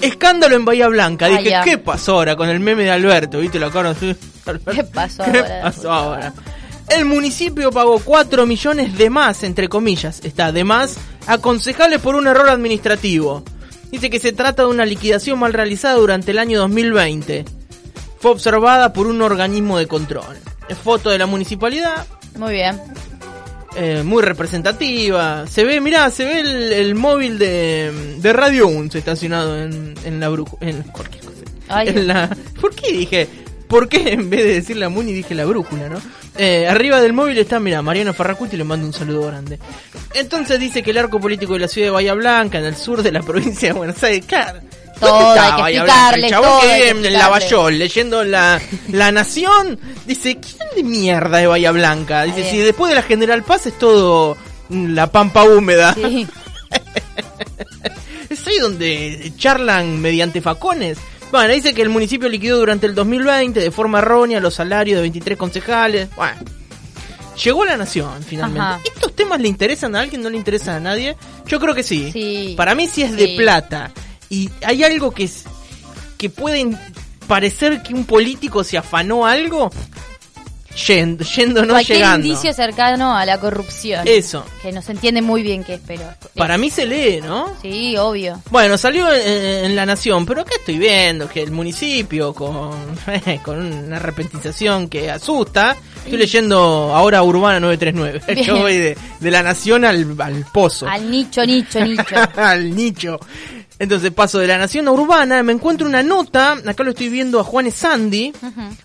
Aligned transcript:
Escándalo 0.00 0.56
en 0.56 0.64
Bahía 0.64 0.88
Blanca. 0.88 1.26
Ah, 1.26 1.30
Dije, 1.30 1.50
ya. 1.50 1.62
¿qué 1.64 1.78
pasó 1.78 2.12
ahora 2.14 2.36
con 2.36 2.48
el 2.48 2.60
meme 2.60 2.84
de 2.84 2.90
Alberto? 2.90 3.38
¿Viste 3.40 3.58
la 3.58 3.70
cara 3.70 3.90
así? 3.90 4.14
¿Qué 4.72 4.84
pasó 4.84 5.24
¿Qué 5.24 5.38
ahora? 5.38 5.60
pasó 5.62 5.92
ahora? 5.92 6.32
El 6.88 7.04
municipio 7.04 7.70
pagó 7.70 7.98
4 7.98 8.46
millones 8.46 8.96
de 8.96 9.10
más, 9.10 9.42
entre 9.42 9.68
comillas, 9.68 10.20
está 10.24 10.52
de 10.52 10.64
más, 10.64 10.96
a 11.26 11.36
concejales 11.38 12.00
por 12.00 12.14
un 12.14 12.26
error 12.26 12.48
administrativo. 12.48 13.42
Dice 13.90 14.08
que 14.08 14.18
se 14.20 14.32
trata 14.32 14.62
de 14.62 14.68
una 14.68 14.86
liquidación 14.86 15.38
mal 15.38 15.52
realizada 15.52 15.96
durante 15.96 16.30
el 16.30 16.38
año 16.38 16.58
2020. 16.60 17.44
Fue 18.20 18.30
observada 18.30 18.92
por 18.92 19.06
un 19.06 19.20
organismo 19.20 19.78
de 19.78 19.86
control. 19.86 20.36
Es 20.68 20.78
foto 20.78 21.10
de 21.10 21.18
la 21.18 21.26
municipalidad, 21.26 22.06
Muy 22.36 22.52
bien. 22.52 22.80
Eh, 23.78 24.02
muy 24.02 24.22
representativa. 24.22 25.46
Se 25.46 25.64
ve, 25.64 25.80
mirá, 25.80 26.10
se 26.10 26.24
ve 26.24 26.40
el, 26.40 26.72
el 26.72 26.94
móvil 26.94 27.38
de, 27.38 28.16
de 28.18 28.32
Radio 28.32 28.66
1 28.68 28.90
estacionado 28.94 29.62
en, 29.62 29.94
en 30.04 30.20
la 30.20 30.28
bruja. 30.28 30.56
En 30.60 30.82
cualquier 30.82 31.24
cosa. 31.24 31.38
Ay. 31.68 31.88
En 31.88 32.06
la, 32.06 32.36
¿Por 32.60 32.74
qué 32.74 32.92
dije? 32.92 33.28
¿Por 33.68 33.88
qué 33.88 34.12
en 34.12 34.30
vez 34.30 34.44
de 34.44 34.54
decir 34.54 34.76
la 34.76 34.88
Muni 34.88 35.12
dije 35.12 35.34
la 35.34 35.44
brújula, 35.44 35.88
no? 35.88 36.00
Eh, 36.36 36.66
arriba 36.68 37.00
del 37.00 37.12
móvil 37.12 37.36
está, 37.38 37.60
mira, 37.60 37.82
Mariano 37.82 38.14
Farracuti 38.14 38.56
le 38.56 38.64
mando 38.64 38.86
un 38.86 38.92
saludo 38.92 39.26
grande. 39.26 39.58
Entonces 40.14 40.58
dice 40.58 40.82
que 40.82 40.92
el 40.92 40.98
arco 40.98 41.20
político 41.20 41.54
de 41.54 41.60
la 41.60 41.68
ciudad 41.68 41.88
de 41.88 41.90
Bahía 41.92 42.14
Blanca, 42.14 42.58
en 42.58 42.64
el 42.64 42.76
sur 42.76 43.02
de 43.02 43.12
la 43.12 43.22
provincia 43.24 43.72
de 43.72 43.78
Buenos 43.78 44.02
Aires, 44.02 44.24
claro. 44.26 44.60
¿Dónde 45.00 45.24
Todo, 45.24 45.30
hay 45.30 45.72
que 45.72 45.76
explicarle? 45.78 46.26
El 46.26 46.30
chabón 46.30 46.48
todo 46.48 46.60
que 46.60 46.74
vive 46.74 47.08
en. 47.08 47.12
Lavallol 47.12 47.78
leyendo 47.78 48.24
la, 48.24 48.60
la 48.92 49.12
Nación, 49.12 49.78
dice, 50.06 50.38
¿quién 50.38 50.68
de 50.76 50.82
mierda 50.82 51.38
de 51.38 51.46
Bahía 51.46 51.72
Blanca? 51.72 52.24
Dice, 52.24 52.50
si 52.50 52.58
después 52.58 52.90
de 52.90 52.96
la 52.96 53.02
General 53.02 53.42
Paz 53.42 53.66
es 53.66 53.78
todo 53.78 54.36
la 54.68 55.10
pampa 55.10 55.44
húmeda. 55.44 55.94
Sí. 55.94 56.26
Es 58.28 58.46
ahí 58.46 58.58
donde 58.58 59.32
charlan 59.38 60.00
mediante 60.00 60.42
facones. 60.42 60.98
Bueno, 61.30 61.52
dice 61.52 61.74
que 61.74 61.82
el 61.82 61.88
municipio 61.88 62.28
liquidó 62.28 62.58
durante 62.58 62.86
el 62.86 62.94
2020 62.94 63.58
de 63.58 63.70
forma 63.70 63.98
errónea 63.98 64.40
los 64.40 64.54
salarios 64.54 64.96
de 64.96 65.02
23 65.02 65.38
concejales. 65.38 66.08
Bueno, 66.14 66.36
llegó 67.42 67.64
la 67.64 67.76
nación 67.76 68.22
finalmente. 68.22 68.60
Ajá. 68.60 68.80
¿Estos 68.84 69.14
temas 69.14 69.40
le 69.40 69.48
interesan 69.48 69.96
a 69.96 70.00
alguien? 70.00 70.22
¿No 70.22 70.30
le 70.30 70.36
interesan 70.36 70.76
a 70.76 70.80
nadie? 70.80 71.16
Yo 71.46 71.58
creo 71.58 71.74
que 71.74 71.82
sí. 71.82 72.10
Sí. 72.12 72.54
Para 72.56 72.74
mí 72.74 72.86
sí 72.86 73.02
es 73.02 73.16
de 73.16 73.34
plata. 73.36 73.90
Y 74.30 74.50
hay 74.64 74.84
algo 74.84 75.10
que 75.10 75.24
es 75.24 75.44
que 76.16 76.28
puede 76.30 76.66
parecer 77.26 77.82
que 77.82 77.94
un 77.94 78.04
político 78.04 78.64
se 78.64 78.76
afanó 78.78 79.26
algo 79.26 79.70
yendo, 80.86 81.24
yendo 81.24 81.62
no 81.64 81.74
Cualquier 81.74 81.98
llegando. 81.98 82.26
indicio 82.26 82.52
cercano 82.52 83.16
a 83.16 83.24
la 83.26 83.38
corrupción. 83.38 84.06
Eso. 84.06 84.44
Que 84.62 84.72
no 84.72 84.80
se 84.82 84.92
entiende 84.92 85.22
muy 85.22 85.42
bien 85.42 85.64
qué 85.64 85.74
es, 85.74 85.80
pero... 85.86 86.02
Para 86.36 86.56
mí 86.58 86.70
se 86.70 86.86
lee, 86.86 87.20
¿no? 87.20 87.52
Sí, 87.62 87.96
obvio. 87.96 88.40
Bueno, 88.50 88.78
salió 88.78 89.12
en, 89.12 89.64
en 89.66 89.76
La 89.76 89.86
Nación, 89.86 90.24
pero 90.24 90.42
acá 90.42 90.52
estoy 90.58 90.78
viendo 90.78 91.28
que 91.28 91.42
el 91.42 91.50
municipio 91.50 92.32
con, 92.32 92.70
con 93.44 93.58
una 93.58 93.96
arrepentización 93.96 94.88
que 94.88 95.10
asusta. 95.10 95.76
Estoy 96.04 96.18
leyendo 96.18 96.56
ahora 96.94 97.22
Urbana 97.22 97.60
939. 97.60 98.22
Bien. 98.34 98.46
Yo 98.46 98.58
voy 98.58 98.76
de, 98.76 98.96
de 99.20 99.30
La 99.30 99.42
Nación 99.42 99.84
al, 99.84 100.16
al 100.20 100.44
pozo. 100.52 100.88
Al 100.88 101.10
nicho, 101.10 101.44
nicho, 101.44 101.80
nicho. 101.80 102.14
al 102.36 102.74
nicho. 102.74 103.18
Entonces 103.78 104.10
paso 104.10 104.38
de 104.38 104.46
La 104.48 104.58
Nación 104.58 104.88
a 104.88 104.92
Urbana, 104.92 105.42
me 105.42 105.52
encuentro 105.52 105.86
una 105.86 106.02
nota, 106.02 106.52
acá 106.66 106.82
lo 106.82 106.90
estoy 106.90 107.08
viendo 107.08 107.38
a 107.38 107.44
Juanes 107.44 107.74
Sandy, 107.74 108.32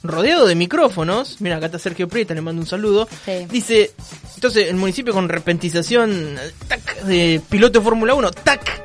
rodeado 0.04 0.46
de 0.46 0.56
micrófonos. 0.56 1.38
Mira, 1.40 1.58
acá 1.58 1.66
está 1.66 1.80
Sergio 1.80 2.08
Prieta, 2.08 2.34
le 2.34 2.42
mando 2.42 2.62
un 2.62 2.68
saludo. 2.68 3.08
Sí. 3.26 3.48
Dice, 3.50 3.92
entonces 4.36 4.70
el 4.70 4.76
municipio 4.76 5.14
con 5.14 5.30
repentización, 5.30 6.36
tac, 6.68 7.02
de 7.04 7.42
piloto 7.50 7.80
de 7.80 7.86
Fórmula 7.86 8.14
1, 8.14 8.32
tac. 8.32 8.84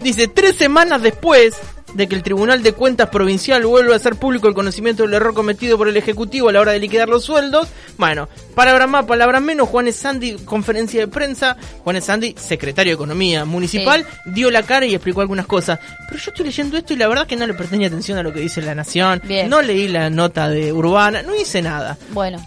Dice, 0.00 0.28
tres 0.28 0.56
semanas 0.56 1.02
después 1.02 1.54
de 1.94 2.08
que 2.08 2.14
el 2.14 2.22
Tribunal 2.22 2.62
de 2.62 2.72
Cuentas 2.72 3.08
Provincial 3.08 3.64
vuelva 3.64 3.94
a 3.94 3.96
hacer 3.96 4.16
público 4.16 4.48
el 4.48 4.54
conocimiento 4.54 5.04
del 5.04 5.14
error 5.14 5.34
cometido 5.34 5.78
por 5.78 5.88
el 5.88 5.96
Ejecutivo 5.96 6.48
a 6.48 6.52
la 6.52 6.60
hora 6.60 6.72
de 6.72 6.80
liquidar 6.80 7.08
los 7.08 7.24
sueldos. 7.24 7.68
Bueno, 7.96 8.28
palabras 8.54 8.88
más, 8.88 9.04
palabras 9.04 9.40
menos, 9.40 9.68
Juanes 9.68 9.96
Sandy, 9.96 10.36
conferencia 10.44 11.00
de 11.00 11.08
prensa, 11.08 11.56
Juanes 11.82 12.04
Sandy, 12.04 12.34
secretario 12.38 12.90
de 12.90 12.94
Economía 12.94 13.44
Municipal, 13.44 14.06
dio 14.26 14.50
la 14.50 14.62
cara 14.62 14.86
y 14.86 14.94
explicó 14.94 15.20
algunas 15.20 15.46
cosas. 15.46 15.78
Pero 16.08 16.20
yo 16.20 16.30
estoy 16.30 16.46
leyendo 16.46 16.76
esto 16.76 16.92
y 16.92 16.96
la 16.96 17.08
verdad 17.08 17.26
que 17.26 17.36
no 17.36 17.46
le 17.46 17.54
presté 17.54 17.76
ni 17.76 17.84
atención 17.84 18.18
a 18.18 18.22
lo 18.22 18.32
que 18.32 18.40
dice 18.40 18.60
La 18.60 18.74
Nación. 18.74 19.22
Bien. 19.24 19.48
No 19.48 19.62
leí 19.62 19.88
la 19.88 20.10
nota 20.10 20.48
de 20.48 20.72
Urbana, 20.72 21.22
no 21.22 21.34
hice 21.34 21.62
nada 21.62 21.96
Bueno, 22.10 22.44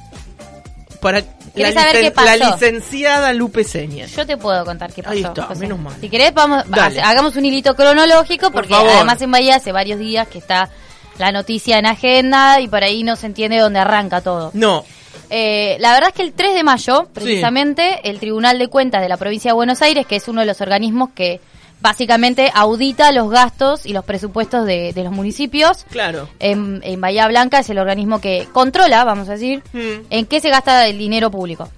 para 0.97 1.19
la, 1.21 1.25
¿Querés 1.55 1.73
saber 1.73 1.95
licen- 1.95 2.01
qué 2.01 2.11
pasó? 2.11 2.27
la 2.37 2.51
licenciada 2.51 3.33
Lupe 3.33 3.63
Señas. 3.63 4.11
yo 4.15 4.25
te 4.25 4.37
puedo 4.37 4.63
contar 4.65 4.91
qué 4.93 5.03
pasó. 5.03 5.13
Ahí 5.15 5.23
está, 5.23 5.43
José. 5.43 5.59
menos 5.61 5.79
mal. 5.79 5.95
Si 6.01 6.09
querés, 6.09 6.33
vamos, 6.33 6.63
Dale. 6.67 7.01
hagamos 7.01 7.35
un 7.35 7.45
hilito 7.45 7.75
cronológico, 7.75 8.51
Por 8.51 8.67
porque 8.67 8.75
además 8.75 9.21
en 9.21 9.31
Bahía 9.31 9.55
hace 9.55 9.71
varios 9.71 9.99
días 9.99 10.27
que 10.27 10.37
está 10.39 10.69
la 11.17 11.31
noticia 11.31 11.79
en 11.79 11.85
agenda 11.87 12.59
y 12.61 12.67
por 12.67 12.83
ahí 12.83 13.03
no 13.03 13.15
se 13.15 13.25
entiende 13.27 13.57
dónde 13.59 13.79
arranca 13.79 14.21
todo. 14.21 14.51
No, 14.53 14.85
Eh, 15.29 15.75
la 15.79 15.91
verdad 15.91 16.09
es 16.09 16.15
que 16.15 16.21
el 16.21 16.31
3 16.31 16.53
de 16.55 16.63
mayo, 16.63 17.09
precisamente, 17.13 17.99
el 18.09 18.17
Tribunal 18.19 18.57
de 18.59 18.69
Cuentas 18.69 19.01
de 19.01 19.09
la 19.09 19.17
Provincia 19.17 19.49
de 19.51 19.55
Buenos 19.55 19.81
Aires, 19.81 20.05
que 20.07 20.15
es 20.15 20.27
uno 20.29 20.39
de 20.41 20.47
los 20.47 20.61
organismos 20.61 21.09
que 21.13 21.41
básicamente 21.81 22.51
audita 22.53 23.11
los 23.11 23.29
gastos 23.29 23.85
y 23.85 23.93
los 23.93 24.03
presupuestos 24.03 24.65
de, 24.65 24.93
de 24.93 25.03
los 25.03 25.11
municipios, 25.13 25.85
claro. 25.89 26.27
en, 26.39 26.81
en 26.83 26.99
Bahía 26.99 27.27
Blanca 27.27 27.59
es 27.59 27.69
el 27.69 27.77
organismo 27.79 28.19
que 28.19 28.47
controla, 28.51 29.03
vamos 29.03 29.29
a 29.29 29.33
decir, 29.33 29.61
Mm. 29.73 30.05
en 30.09 30.25
qué 30.25 30.39
se 30.39 30.49
gasta 30.49 30.85
el 30.87 30.97
dinero 30.97 31.29
público, 31.31 31.69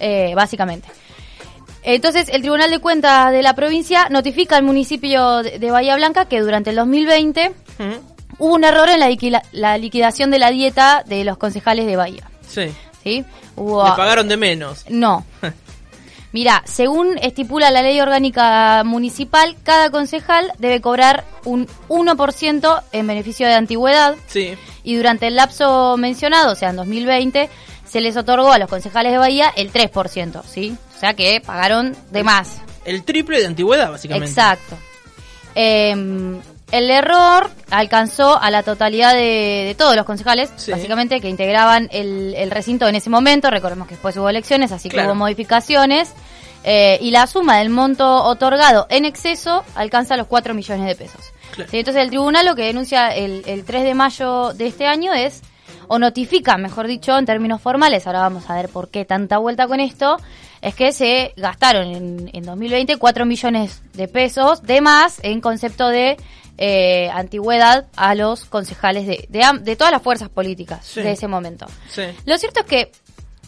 eh, 0.00 0.32
básicamente. 0.34 0.88
Entonces, 1.82 2.28
el 2.28 2.42
Tribunal 2.42 2.70
de 2.70 2.78
Cuentas 2.78 3.32
de 3.32 3.42
la 3.42 3.54
provincia 3.54 4.08
notifica 4.10 4.56
al 4.56 4.62
municipio 4.64 5.42
de, 5.42 5.70
Bahía 5.70 5.96
Blanca 5.96 6.26
que 6.26 6.40
durante 6.40 6.70
el 6.70 6.76
2020 6.76 7.52
Mm. 7.78 7.82
hubo 8.38 8.54
un 8.54 8.64
error 8.64 8.88
en 8.90 9.00
la, 9.00 9.42
la 9.52 9.78
liquidación 9.78 10.30
de 10.30 10.38
la 10.38 10.50
dieta 10.50 11.02
de 11.06 11.24
los 11.24 11.38
concejales 11.38 11.86
de 11.86 11.96
Bahía. 11.96 12.28
Sí. 12.46 12.64
¿sí? 13.02 13.24
Hubo, 13.56 13.84
Le 13.84 13.90
pagaron 13.96 14.28
de 14.28 14.36
menos. 14.36 14.84
No. 14.90 15.24
Mira, 16.32 16.62
según 16.64 17.18
estipula 17.18 17.70
la 17.70 17.82
ley 17.82 18.00
orgánica 18.00 18.82
municipal, 18.84 19.56
cada 19.64 19.90
concejal 19.90 20.52
debe 20.58 20.80
cobrar 20.80 21.24
un 21.44 21.66
1% 21.88 22.82
en 22.92 23.06
beneficio 23.06 23.46
de 23.48 23.54
antigüedad 23.54 24.14
Sí. 24.28 24.54
y 24.84 24.94
durante 24.94 25.26
el 25.26 25.34
lapso 25.36 25.96
mencionado, 25.96 26.52
o 26.52 26.54
sea, 26.54 26.70
en 26.70 26.76
2020, 26.76 27.48
se 27.84 28.00
les 28.00 28.16
otorgó 28.16 28.52
a 28.52 28.58
los 28.58 28.68
concejales 28.68 29.10
de 29.10 29.18
Bahía 29.18 29.52
el 29.56 29.72
3%, 29.72 30.42
¿sí? 30.44 30.76
O 30.96 31.00
sea 31.00 31.14
que 31.14 31.40
pagaron 31.44 31.96
de 32.12 32.22
más. 32.22 32.58
El 32.84 33.02
triple 33.02 33.40
de 33.40 33.46
antigüedad, 33.46 33.90
básicamente. 33.90 34.28
Exacto. 34.30 34.76
Eh, 35.56 36.40
el 36.72 36.90
error 36.90 37.50
alcanzó 37.70 38.40
a 38.40 38.50
la 38.50 38.62
totalidad 38.62 39.12
de, 39.14 39.64
de 39.66 39.74
todos 39.76 39.96
los 39.96 40.04
concejales, 40.04 40.50
Sí. 40.56 40.70
básicamente, 40.70 41.20
que 41.20 41.28
integraban 41.28 41.88
el, 41.92 42.34
el 42.36 42.50
recinto 42.50 42.86
en 42.88 42.94
ese 42.94 43.10
momento. 43.10 43.50
Recordemos 43.50 43.86
que 43.88 43.94
después 43.94 44.16
hubo 44.16 44.28
elecciones, 44.28 44.72
así 44.72 44.88
que 44.88 45.04
hubo 45.04 45.14
modificaciones. 45.14 46.12
eh, 46.62 46.98
y 47.00 47.10
la 47.10 47.26
suma 47.26 47.56
del 47.58 47.70
monto 47.70 48.22
otorgado 48.24 48.86
en 48.90 49.06
exceso 49.06 49.64
alcanza 49.74 50.16
los 50.18 50.26
4 50.26 50.52
millones 50.54 50.86
de 50.86 50.94
pesos. 50.94 51.32
Claro. 51.54 51.70
Sí, 51.70 51.78
entonces 51.78 52.02
el 52.02 52.10
tribunal 52.10 52.44
lo 52.44 52.54
que 52.54 52.64
denuncia 52.66 53.08
el, 53.08 53.42
el 53.46 53.64
3 53.64 53.82
de 53.82 53.94
mayo 53.94 54.52
de 54.52 54.66
este 54.66 54.86
año 54.86 55.14
es, 55.14 55.40
o 55.88 55.98
notifica, 55.98 56.58
mejor 56.58 56.86
dicho, 56.86 57.16
en 57.18 57.24
términos 57.24 57.62
formales, 57.62 58.06
ahora 58.06 58.20
vamos 58.20 58.48
a 58.50 58.54
ver 58.56 58.68
por 58.68 58.90
qué 58.90 59.04
tanta 59.06 59.38
vuelta 59.38 59.66
con 59.66 59.80
esto, 59.80 60.18
es 60.60 60.74
que 60.74 60.92
se 60.92 61.32
gastaron 61.38 61.86
en, 61.94 62.30
en 62.34 62.42
2020 62.44 62.98
4 62.98 63.24
millones 63.24 63.80
de 63.94 64.06
pesos 64.06 64.62
de 64.62 64.82
más 64.82 65.18
en 65.22 65.40
concepto 65.40 65.88
de 65.88 66.18
eh, 66.62 67.08
antigüedad 67.12 67.86
a 67.96 68.14
los 68.14 68.44
concejales 68.44 69.06
de, 69.06 69.26
de, 69.30 69.76
todas 69.76 69.90
las 69.92 70.02
fuerzas 70.02 70.28
políticas 70.28 70.84
Sí. 70.84 71.00
de 71.00 71.12
ese 71.12 71.26
momento. 71.26 71.66
Sí. 71.88 72.02
Lo 72.26 72.36
cierto 72.36 72.60
es 72.60 72.66
que 72.66 72.92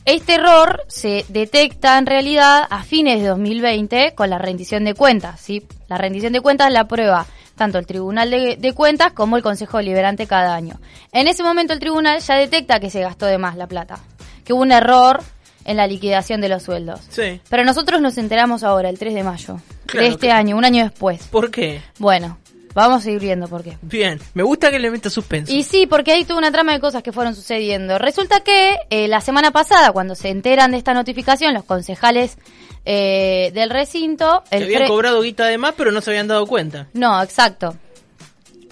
este 0.06 0.34
error 0.36 0.82
se 0.88 1.24
detecta 1.28 1.98
en 1.98 2.06
realidad 2.06 2.66
a 2.70 2.82
fines 2.82 3.20
de 3.20 3.28
2020 3.28 4.14
con 4.14 4.30
la 4.30 4.38
rendición 4.38 4.84
de 4.84 4.94
cuentas. 4.94 5.38
¿sí? 5.40 5.64
La 5.88 5.98
rendición 5.98 6.32
de 6.32 6.40
cuentas 6.40 6.72
la 6.72 6.88
prueba 6.88 7.26
tanto 7.54 7.78
el 7.78 7.86
Tribunal 7.86 8.30
de, 8.30 8.56
de 8.56 8.72
Cuentas 8.72 9.12
como 9.12 9.36
el 9.36 9.42
Consejo 9.42 9.76
Deliberante 9.76 10.26
cada 10.26 10.54
año. 10.54 10.80
En 11.12 11.28
ese 11.28 11.42
momento 11.42 11.74
el 11.74 11.78
Tribunal 11.80 12.18
ya 12.20 12.34
detecta 12.34 12.80
que 12.80 12.88
se 12.88 13.02
gastó 13.02 13.26
de 13.26 13.36
más 13.36 13.56
la 13.56 13.66
plata, 13.68 13.98
que 14.44 14.54
hubo 14.54 14.62
un 14.62 14.72
error 14.72 15.22
en 15.66 15.76
la 15.76 15.86
liquidación 15.86 16.40
de 16.40 16.48
los 16.48 16.62
sueldos. 16.62 17.00
Sí. 17.10 17.40
Pero 17.48 17.62
nosotros 17.64 18.00
nos 18.00 18.16
enteramos 18.18 18.64
ahora, 18.64 18.88
el 18.88 18.98
3 18.98 19.14
de 19.14 19.22
mayo, 19.22 19.58
Claro 19.86 20.06
de 20.06 20.12
este 20.14 20.26
que- 20.28 20.32
año, 20.32 20.56
un 20.56 20.64
año 20.64 20.82
después. 20.82 21.28
¿Por 21.28 21.50
qué? 21.52 21.82
Bueno, 21.98 22.38
vamos 22.74 23.04
a 23.06 23.10
ir 23.10 23.18
viendo 23.20 23.48
por 23.48 23.62
qué. 23.62 23.76
Bien. 23.82 24.20
Me 24.34 24.42
gusta 24.42 24.70
que 24.70 24.78
le 24.78 24.90
meta 24.90 25.10
suspenso. 25.10 25.52
Y 25.52 25.62
sí, 25.62 25.86
porque 25.86 26.12
hay 26.12 26.24
toda 26.24 26.38
una 26.38 26.50
trama 26.52 26.72
de 26.72 26.80
cosas 26.80 27.02
que 27.02 27.12
fueron 27.12 27.34
sucediendo. 27.34 27.98
Resulta 27.98 28.40
que 28.40 28.76
eh, 28.90 29.08
la 29.08 29.20
semana 29.20 29.50
pasada, 29.50 29.92
cuando 29.92 30.14
se 30.14 30.28
enteran 30.30 30.70
de 30.72 30.78
esta 30.78 30.94
notificación, 30.94 31.54
los 31.54 31.64
concejales 31.64 32.36
eh, 32.84 33.50
del 33.54 33.70
recinto... 33.70 34.42
Se 34.50 34.56
el 34.56 34.64
habían 34.64 34.82
fre- 34.82 34.88
cobrado 34.88 35.20
guita 35.22 35.46
de 35.46 35.58
más, 35.58 35.74
pero 35.76 35.92
no 35.92 36.00
se 36.00 36.10
habían 36.10 36.28
dado 36.28 36.46
cuenta. 36.46 36.88
No, 36.94 37.22
exacto. 37.22 37.76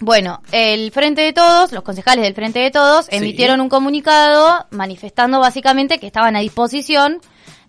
Bueno, 0.02 0.40
el 0.50 0.90
Frente 0.92 1.20
de 1.20 1.34
Todos, 1.34 1.72
los 1.72 1.82
concejales 1.82 2.24
del 2.24 2.34
Frente 2.34 2.58
de 2.58 2.70
Todos, 2.70 3.04
Sí. 3.06 3.16
emitieron 3.16 3.60
un 3.60 3.68
comunicado 3.68 4.66
manifestando 4.70 5.40
básicamente 5.40 5.98
que 5.98 6.06
estaban 6.06 6.36
a 6.36 6.40
disposición 6.40 7.20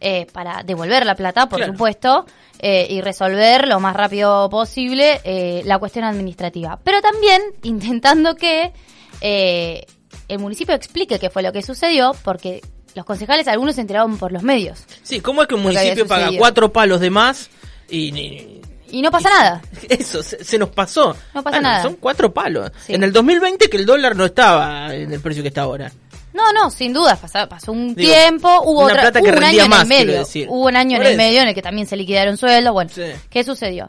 eh, 0.01 0.27
para 0.33 0.63
devolver 0.63 1.05
la 1.05 1.15
plata, 1.15 1.47
por 1.47 1.59
Claro. 1.59 1.73
supuesto, 1.73 2.25
eh, 2.59 2.87
y 2.89 3.01
resolver 3.01 3.67
lo 3.67 3.79
más 3.79 3.95
rápido 3.95 4.49
posible 4.49 5.21
eh, 5.23 5.61
la 5.65 5.77
cuestión 5.79 6.03
administrativa. 6.05 6.79
Pero 6.83 7.01
también 7.01 7.41
intentando 7.63 8.35
que 8.35 8.73
eh, 9.21 9.85
el 10.27 10.39
municipio 10.39 10.75
explique 10.75 11.19
qué 11.19 11.29
fue 11.29 11.43
lo 11.43 11.51
que 11.53 11.61
sucedió, 11.61 12.15
porque 12.23 12.61
los 12.95 13.05
concejales 13.05 13.47
algunos 13.47 13.75
se 13.75 13.81
enteraron 13.81 14.17
por 14.17 14.31
los 14.31 14.43
medios. 14.43 14.83
Sí, 15.03 15.21
¿cómo 15.21 15.41
es 15.43 15.47
que 15.47 15.55
un 15.55 15.61
que 15.61 15.67
municipio 15.67 16.07
paga 16.07 16.29
cuatro 16.37 16.73
palos 16.73 16.99
de 16.99 17.09
más 17.09 17.49
y... 17.89 18.11
ni- 18.11 18.61
Y 18.89 19.01
no 19.01 19.09
pasa 19.11 19.29
nada. 19.29 19.61
Eso, 19.89 20.21
se, 20.21 20.43
se 20.43 20.57
nos 20.57 20.69
pasó. 20.69 21.15
No 21.33 21.41
pasa 21.43 21.61
nada. 21.61 21.83
Son 21.83 21.95
cuatro 21.95 22.33
palos. 22.33 22.69
Sí. 22.85 22.93
En 22.93 23.03
el 23.03 23.13
2020 23.13 23.69
que 23.69 23.77
el 23.77 23.85
dólar 23.85 24.15
no 24.17 24.25
estaba 24.25 24.93
en 24.93 25.11
el 25.13 25.21
precio 25.21 25.41
que 25.43 25.47
está 25.49 25.61
ahora. 25.61 25.91
No, 26.33 26.53
no, 26.53 26.69
sin 26.71 26.93
duda, 26.93 27.15
pasó, 27.15 27.47
pasó 27.49 27.71
un 27.71 27.93
Digo, 27.93 28.11
tiempo, 28.13 28.49
hubo, 28.63 28.83
otra- 28.85 29.01
plata 29.01 29.21
que 29.21 29.29
hubo 29.29 29.37
un 29.37 29.43
año 29.43 29.67
más, 29.67 29.81
en 29.83 29.87
medio, 29.89 30.19
decir. 30.19 30.47
hubo 30.49 30.67
un 30.67 30.75
año 30.75 30.97
en 30.97 31.03
el 31.05 31.17
medio 31.17 31.41
en 31.41 31.49
el 31.49 31.53
que 31.55 31.61
también 31.61 31.87
se 31.87 31.95
liquidaron 31.97 32.37
sueldos, 32.37 32.73
bueno, 32.73 32.89
Sí. 32.93 33.03
¿qué 33.29 33.43
sucedió? 33.43 33.85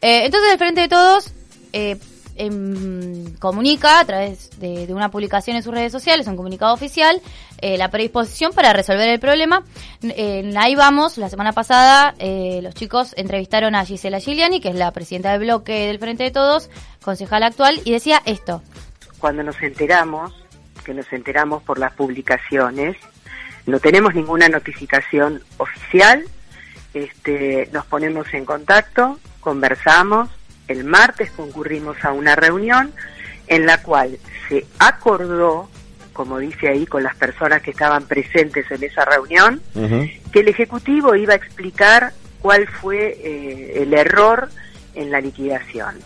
Eh, 0.00 0.24
entonces 0.26 0.52
el 0.52 0.58
Frente 0.58 0.80
de 0.82 0.88
Todos 0.88 1.30
eh, 1.72 1.96
em, 2.36 3.34
comunica 3.36 4.00
a 4.00 4.04
través 4.04 4.50
de, 4.58 4.86
de 4.86 4.92
una 4.94 5.10
publicación 5.10 5.56
en 5.56 5.62
sus 5.62 5.72
redes 5.72 5.92
sociales, 5.92 6.26
un 6.26 6.36
comunicado 6.36 6.74
oficial, 6.74 7.20
eh, 7.60 7.78
la 7.78 7.88
predisposición 7.90 8.52
para 8.52 8.72
resolver 8.72 9.08
el 9.08 9.20
problema. 9.20 9.62
Ahí 10.56 10.74
vamos, 10.74 11.16
la 11.16 11.30
semana 11.30 11.52
pasada 11.52 12.14
eh, 12.18 12.60
los 12.62 12.74
chicos 12.74 13.14
entrevistaron 13.16 13.74
a 13.74 13.84
Gisela 13.86 14.18
Giuliani, 14.18 14.60
que 14.60 14.68
es 14.70 14.74
la 14.74 14.90
presidenta 14.90 15.30
del 15.30 15.40
bloque 15.40 15.86
del 15.86 15.98
Frente 15.98 16.24
de 16.24 16.30
Todos, 16.32 16.68
concejal 17.02 17.42
actual, 17.44 17.80
y 17.84 17.92
decía 17.92 18.20
esto. 18.26 18.62
cuando 19.18 19.42
nos 19.42 19.60
enteramos, 19.62 20.32
que 20.84 20.94
nos 20.94 21.12
enteramos 21.12 21.62
por 21.62 21.78
las 21.78 21.92
publicaciones, 21.92 22.96
no 23.66 23.80
tenemos 23.80 24.14
ninguna 24.14 24.48
notificación 24.48 25.42
oficial, 25.56 26.24
este, 26.92 27.68
nos 27.72 27.86
ponemos 27.86 28.32
en 28.34 28.44
contacto, 28.44 29.18
conversamos, 29.40 30.30
el 30.68 30.84
martes 30.84 31.30
concurrimos 31.32 32.02
a 32.04 32.12
una 32.12 32.36
reunión 32.36 32.92
en 33.46 33.66
la 33.66 33.82
cual 33.82 34.18
se 34.48 34.66
acordó, 34.78 35.68
como 36.12 36.38
dice 36.38 36.68
ahí 36.68 36.86
con 36.86 37.02
las 37.02 37.16
personas 37.16 37.62
que 37.62 37.72
estaban 37.72 38.06
presentes 38.06 38.70
en 38.70 38.84
esa 38.84 39.04
reunión, 39.04 39.60
que 40.32 40.40
el 40.40 40.48
Ejecutivo 40.48 41.14
iba 41.16 41.32
a 41.32 41.36
explicar 41.36 42.12
cuál 42.40 42.68
fue 42.68 43.18
eh, 43.22 43.82
el 43.82 43.92
error 43.94 44.48
en 44.94 45.10
la 45.10 45.20
liquidación. 45.20 45.96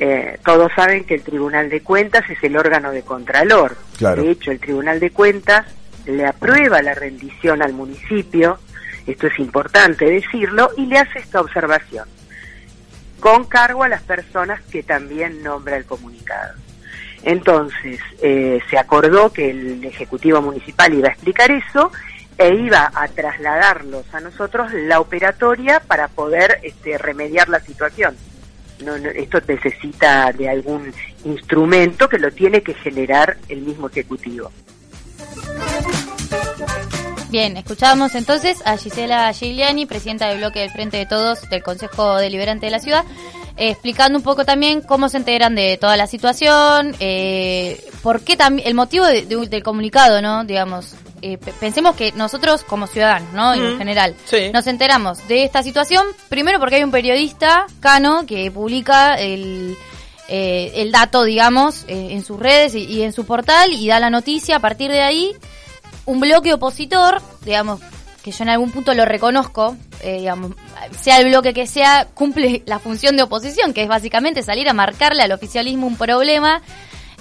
Eh, 0.00 0.38
todos 0.44 0.72
saben 0.74 1.04
que 1.04 1.14
el 1.14 1.22
Tribunal 1.22 1.68
de 1.68 1.82
Cuentas 1.82 2.28
es 2.30 2.42
el 2.42 2.56
órgano 2.56 2.92
de 2.92 3.02
Contralor. 3.02 3.76
Claro. 3.98 4.22
De 4.22 4.30
hecho, 4.30 4.50
el 4.50 4.58
Tribunal 4.58 5.00
de 5.00 5.10
Cuentas 5.10 5.66
le 6.06 6.26
aprueba 6.26 6.82
la 6.82 6.94
rendición 6.94 7.62
al 7.62 7.72
municipio, 7.72 8.58
esto 9.06 9.26
es 9.26 9.38
importante 9.38 10.04
decirlo, 10.04 10.70
y 10.76 10.86
le 10.86 10.98
hace 10.98 11.18
esta 11.18 11.40
observación, 11.40 12.08
con 13.20 13.44
cargo 13.44 13.84
a 13.84 13.88
las 13.88 14.02
personas 14.02 14.60
que 14.62 14.82
también 14.82 15.42
nombra 15.42 15.76
el 15.76 15.84
comunicado. 15.84 16.54
Entonces, 17.22 18.00
eh, 18.20 18.58
se 18.68 18.78
acordó 18.78 19.32
que 19.32 19.50
el 19.50 19.84
Ejecutivo 19.84 20.42
Municipal 20.42 20.92
iba 20.92 21.08
a 21.08 21.12
explicar 21.12 21.50
eso 21.52 21.92
e 22.36 22.54
iba 22.54 22.90
a 22.92 23.06
trasladarlos 23.08 24.12
a 24.12 24.20
nosotros 24.20 24.72
la 24.72 24.98
operatoria 24.98 25.80
para 25.80 26.08
poder 26.08 26.58
este, 26.62 26.98
remediar 26.98 27.48
la 27.48 27.60
situación. 27.60 28.16
No, 28.84 28.98
no, 28.98 29.08
esto 29.10 29.38
necesita 29.46 30.32
de 30.32 30.48
algún 30.48 30.92
instrumento 31.24 32.08
que 32.08 32.18
lo 32.18 32.30
tiene 32.30 32.62
que 32.62 32.74
generar 32.74 33.36
el 33.48 33.62
mismo 33.62 33.88
Ejecutivo. 33.88 34.50
Bien, 37.30 37.56
escuchábamos 37.56 38.14
entonces 38.14 38.60
a 38.66 38.76
Gisela 38.76 39.32
Giuliani, 39.32 39.86
presidenta 39.86 40.28
del 40.28 40.38
bloque 40.38 40.60
del 40.60 40.70
Frente 40.70 40.98
de 40.98 41.06
Todos 41.06 41.48
del 41.48 41.62
Consejo 41.62 42.16
Deliberante 42.18 42.66
de 42.66 42.72
la 42.72 42.78
Ciudad, 42.78 43.04
eh, 43.56 43.70
explicando 43.70 44.18
un 44.18 44.22
poco 44.22 44.44
también 44.44 44.82
cómo 44.82 45.08
se 45.08 45.16
enteran 45.16 45.54
de 45.54 45.78
toda 45.78 45.96
la 45.96 46.06
situación, 46.06 46.94
eh, 47.00 47.82
por 48.02 48.20
qué 48.22 48.36
también, 48.36 48.66
el 48.68 48.74
motivo 48.74 49.04
de- 49.06 49.24
de- 49.26 49.46
del 49.46 49.62
comunicado, 49.62 50.20
¿no? 50.22 50.44
Digamos, 50.44 50.94
eh, 51.22 51.38
pe- 51.38 51.52
pensemos 51.60 51.94
que 51.96 52.12
nosotros 52.12 52.62
como 52.64 52.86
ciudadanos, 52.86 53.32
¿no? 53.32 53.54
En 53.54 53.78
general, 53.78 54.14
sí. 54.24 54.50
nos 54.52 54.66
enteramos 54.66 55.26
de 55.28 55.44
esta 55.44 55.62
situación, 55.62 56.04
primero 56.28 56.58
porque 56.58 56.76
hay 56.76 56.84
un 56.84 56.90
periodista, 56.90 57.66
Cano, 57.80 58.26
que 58.26 58.50
publica 58.50 59.14
el... 59.14 59.76
eh, 60.28 60.72
el 60.76 60.90
dato, 60.92 61.24
digamos, 61.24 61.84
eh, 61.88 62.08
en 62.10 62.24
sus 62.24 62.38
redes 62.40 62.74
y, 62.74 62.84
y 62.84 63.02
en 63.02 63.12
su 63.12 63.24
portal 63.26 63.72
y 63.72 63.86
da 63.88 64.00
la 64.00 64.08
noticia 64.10 64.56
a 64.56 64.60
partir 64.60 64.90
de 64.90 65.00
ahí 65.02 65.32
un 66.06 66.20
bloque 66.20 66.54
opositor, 66.54 67.20
digamos, 67.44 67.80
que 68.22 68.30
yo 68.32 68.42
en 68.44 68.50
algún 68.50 68.70
punto 68.70 68.94
lo 68.94 69.04
reconozco, 69.04 69.76
eh, 70.00 70.18
digamos, 70.20 70.52
sea 71.00 71.18
el 71.18 71.26
bloque 71.28 71.52
que 71.52 71.66
sea, 71.66 72.06
cumple 72.14 72.62
la 72.66 72.78
función 72.78 73.16
de 73.16 73.24
oposición, 73.24 73.72
que 73.74 73.82
es 73.82 73.88
básicamente 73.88 74.42
salir 74.42 74.68
a 74.68 74.72
marcarle 74.72 75.22
al 75.22 75.32
oficialismo 75.32 75.86
un 75.86 75.96
problema 75.96 76.62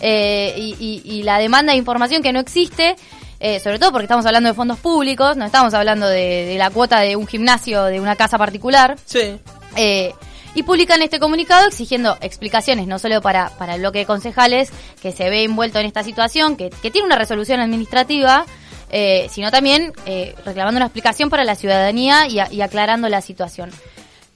eh, 0.02 0.54
y, 0.58 0.76
y- 1.06 1.20
y 1.20 1.24
la 1.24 1.38
demanda 1.38 1.72
de 1.72 1.78
información 1.78 2.22
que 2.22 2.34
no 2.34 2.40
existe, 2.40 2.96
eh, 3.40 3.60
sobre 3.60 3.80
todo 3.80 3.92
porque 3.92 4.06
estamos 4.06 4.26
hablando 4.26 4.50
de 4.50 4.54
fondos 4.56 4.78
públicos, 4.80 5.38
no 5.38 5.46
estamos 5.46 5.74
hablando 5.74 6.08
de, 6.08 6.46
de 6.46 6.58
la 6.58 6.70
cuota 6.70 7.00
de 7.00 7.16
un 7.16 7.26
gimnasio, 7.28 7.86
de 7.86 8.00
una 8.00 8.16
casa 8.16 8.38
particular. 8.38 8.98
Sí. 9.06 9.40
Eh, 9.78 10.14
y 10.54 10.64
publican 10.64 11.02
este 11.02 11.18
comunicado 11.20 11.66
exigiendo 11.68 12.18
explicaciones, 12.20 12.86
no 12.86 13.00
solo 13.00 13.22
para, 13.22 13.50
para 13.58 13.76
el 13.76 13.80
bloque 13.80 14.00
de 14.00 14.06
concejales 14.06 14.70
que 15.02 15.14
se 15.14 15.30
ve 15.30 15.44
envuelto 15.46 15.80
en 15.80 15.86
esta 15.86 16.04
situación, 16.04 16.58
que, 16.58 16.70
que 16.82 16.92
tiene 16.92 17.06
una 17.08 17.16
resolución 17.18 17.62
administrativa, 17.62 18.46
eh, 18.92 19.28
sino 19.32 19.50
también 19.50 19.94
eh, 20.06 20.36
reclamando 20.46 20.78
una 20.78 20.88
explicación 20.88 21.30
para 21.30 21.46
la 21.46 21.56
ciudadanía 21.56 22.28
y, 22.28 22.40
a- 22.40 22.52
y 22.52 22.60
aclarando 22.62 23.08
la 23.08 23.22
situación. 23.22 23.72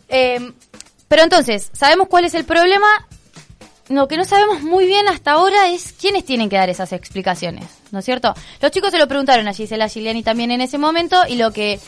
Eh, 0.07 0.53
pero 1.09 1.23
entonces, 1.23 1.69
¿sabemos 1.73 2.07
cuál 2.07 2.23
es 2.25 2.33
el 2.33 2.45
problema? 2.45 2.87
Lo 3.89 4.07
que 4.07 4.17
no 4.17 4.25
sabemos 4.25 4.63
muy 4.63 4.87
bien 4.87 5.07
hasta 5.07 5.33
ahora 5.33 5.69
es 5.69 5.93
quiénes 5.93 6.25
tienen 6.25 6.49
que 6.49 6.55
dar 6.55 6.69
esas 6.69 6.91
explicaciones, 6.91 7.65
¿no 7.91 7.99
es 7.99 8.05
cierto? 8.05 8.33
Los 8.59 8.71
chicos 8.71 8.89
se 8.89 8.97
lo 8.97 9.07
preguntaron 9.07 9.47
a 9.47 9.53
Gisela 9.53 9.87
Giuliani 9.87 10.23
también 10.23 10.49
en 10.49 10.61
ese 10.61 10.79
momento 10.79 11.21
y 11.27 11.35
lo 11.35 11.51
que 11.51 11.79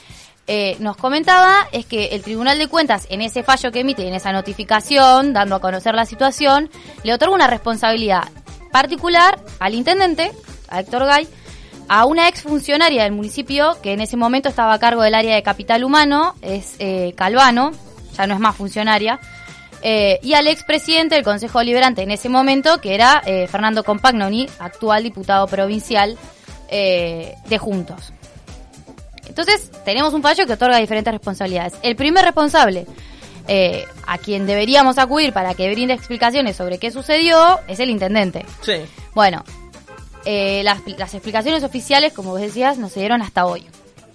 eh, 0.46 0.78
nos 0.80 0.96
comentaba 0.96 1.68
es 1.72 1.88
que 1.88 2.06
el 2.08 2.22
Tribunal 2.22 2.60
de 2.60 2.68
Cuentas 2.68 3.08
en 3.10 3.22
ese 3.22 3.42
fallo 3.42 3.72
que 3.72 3.80
emite, 3.80 4.08
en 4.08 4.14
esa 4.14 4.32
notificación, 4.32 5.34
dando 5.34 5.56
a 5.56 5.60
conocer 5.60 5.96
la 5.96 6.06
situación, 6.06 6.70
le 7.04 7.14
otorga 7.14 7.34
una 7.34 7.48
responsabilidad 7.48 8.30
particular 8.72 9.40
al 9.60 9.74
intendente, 9.74 10.32
a 10.70 10.82
Héctor 10.82 11.06
Gay, 11.06 11.28
a 11.90 12.06
una 12.06 12.28
exfuncionaria 12.28 13.04
del 13.04 13.12
municipio 13.12 13.78
que 13.82 13.94
en 13.94 14.02
ese 14.02 14.18
momento 14.18 14.50
estaba 14.50 14.74
a 14.74 14.80
cargo 14.80 15.02
del 15.02 15.16
área 15.16 15.36
de 15.36 15.44
capital 15.44 15.84
humano, 15.84 16.36
es 16.42 16.76
eh, 16.80 17.14
Calvano, 17.18 17.72
ya 18.16 18.28
no 18.28 18.36
es 18.36 18.40
más 18.40 18.56
funcionaria, 18.56 19.20
eh, 19.82 20.20
y 20.24 20.34
al 20.34 20.48
expresidente 20.48 21.16
del 21.16 21.24
Consejo 21.24 21.60
Deliberante 21.60 22.02
en 22.02 22.12
ese 22.12 22.30
momento, 22.30 22.80
que 22.82 22.96
era 22.96 23.22
eh, 23.26 23.48
Fernando 23.48 23.84
Compagnoni, 23.84 24.48
actual 24.60 25.04
diputado 25.04 25.48
provincial 25.48 26.18
eh, 26.70 27.36
de 27.48 27.58
Juntos. 27.58 28.12
Entonces, 29.28 29.70
tenemos 29.86 30.14
un 30.14 30.24
fallo 30.24 30.48
que 30.48 30.54
otorga 30.54 30.78
diferentes 30.78 31.14
responsabilidades. 31.14 31.74
El 31.84 31.96
primer 31.96 32.26
responsable, 32.26 32.88
eh, 33.48 33.86
a 34.08 34.18
quien 34.18 34.48
deberíamos 34.48 34.98
acudir 34.98 35.32
para 35.32 35.54
que 35.54 35.70
brinde 35.70 35.94
explicaciones 35.94 36.56
sobre 36.56 36.80
qué 36.80 36.90
sucedió, 36.92 37.60
es 37.68 37.80
el 37.80 37.90
intendente. 37.90 38.46
Sí. 38.62 38.74
Bueno, 39.14 39.44
las, 40.26 40.80
las 40.98 41.14
explicaciones 41.14 41.64
oficiales, 41.64 42.14
como 42.14 42.32
vos 42.32 42.42
decías, 42.42 42.78
no 42.78 42.90
se 42.90 43.00
dieron 43.02 43.22
hasta 43.22 43.46
hoy. 43.46 43.66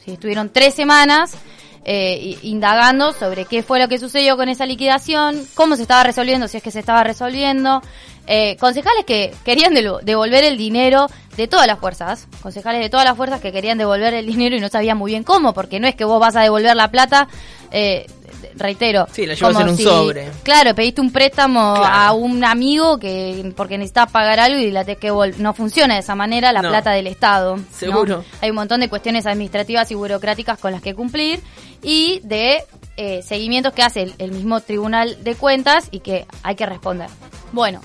¿sí? 0.04 0.12
Estuvieron 0.12 0.50
tres 0.50 0.74
semanas 0.74 1.36
eh, 1.84 2.38
indagando 2.42 3.12
sobre 3.12 3.44
qué 3.44 3.62
fue 3.62 3.78
lo 3.78 3.88
que 3.88 3.98
sucedió 3.98 4.36
con 4.36 4.48
esa 4.48 4.66
liquidación, 4.66 5.44
cómo 5.54 5.76
se 5.76 5.82
estaba 5.82 6.04
resolviendo, 6.04 6.48
si 6.48 6.56
es 6.56 6.62
que 6.62 6.70
se 6.70 6.80
estaba 6.80 7.04
resolviendo. 7.04 7.82
Eh, 8.26 8.56
concejales 8.58 9.04
que 9.04 9.34
querían 9.44 9.74
devolver 9.74 10.44
el 10.44 10.56
dinero 10.56 11.08
de 11.36 11.48
todas 11.48 11.66
las 11.66 11.80
fuerzas, 11.80 12.28
concejales 12.40 12.80
de 12.80 12.88
todas 12.88 13.04
las 13.04 13.16
fuerzas 13.16 13.40
que 13.40 13.50
querían 13.50 13.78
devolver 13.78 14.14
el 14.14 14.26
dinero 14.26 14.54
y 14.54 14.60
no 14.60 14.68
sabían 14.68 14.96
muy 14.96 15.10
bien 15.10 15.24
cómo, 15.24 15.52
porque 15.52 15.80
no 15.80 15.88
es 15.88 15.96
que 15.96 16.04
vos 16.04 16.20
vas 16.20 16.36
a 16.36 16.42
devolver 16.42 16.76
la 16.76 16.88
plata, 16.88 17.26
eh, 17.72 18.06
reitero. 18.56 19.06
Sí, 19.12 19.26
la 19.26 19.34
llevas 19.34 19.60
en 19.60 19.68
un 19.68 19.76
si- 19.76 19.82
sobre. 19.84 20.30
Claro, 20.42 20.74
pediste 20.74 21.00
un 21.00 21.10
préstamo 21.12 21.74
Claro. 21.76 21.94
a 21.94 22.12
un 22.12 22.44
amigo 22.44 22.98
que 22.98 23.52
porque 23.56 23.78
necesitas 23.78 24.10
pagar 24.10 24.40
algo 24.40 24.58
y 24.58 24.70
la 24.70 24.84
te 24.84 24.96
que 24.96 25.10
no 25.38 25.54
funciona 25.54 25.94
de 25.94 26.00
esa 26.00 26.14
manera 26.14 26.52
la 26.52 26.62
No. 26.62 26.68
plata 26.70 26.90
del 26.92 27.06
Estado. 27.06 27.56
¿no? 27.56 27.64
Seguro. 27.72 28.24
Hay 28.40 28.50
un 28.50 28.56
montón 28.56 28.80
de 28.80 28.88
cuestiones 28.88 29.26
administrativas 29.26 29.90
y 29.90 29.94
burocráticas 29.94 30.58
con 30.58 30.72
las 30.72 30.82
que 30.82 30.94
cumplir 30.94 31.40
y 31.82 32.20
de 32.24 32.62
eh, 32.96 33.22
seguimientos 33.22 33.72
que 33.72 33.82
hace 33.82 34.02
el, 34.02 34.14
el 34.18 34.32
mismo 34.32 34.60
Tribunal 34.60 35.22
de 35.24 35.34
Cuentas 35.34 35.88
y 35.90 36.00
que 36.00 36.26
hay 36.42 36.54
que 36.54 36.66
responder. 36.66 37.08
Bueno, 37.52 37.80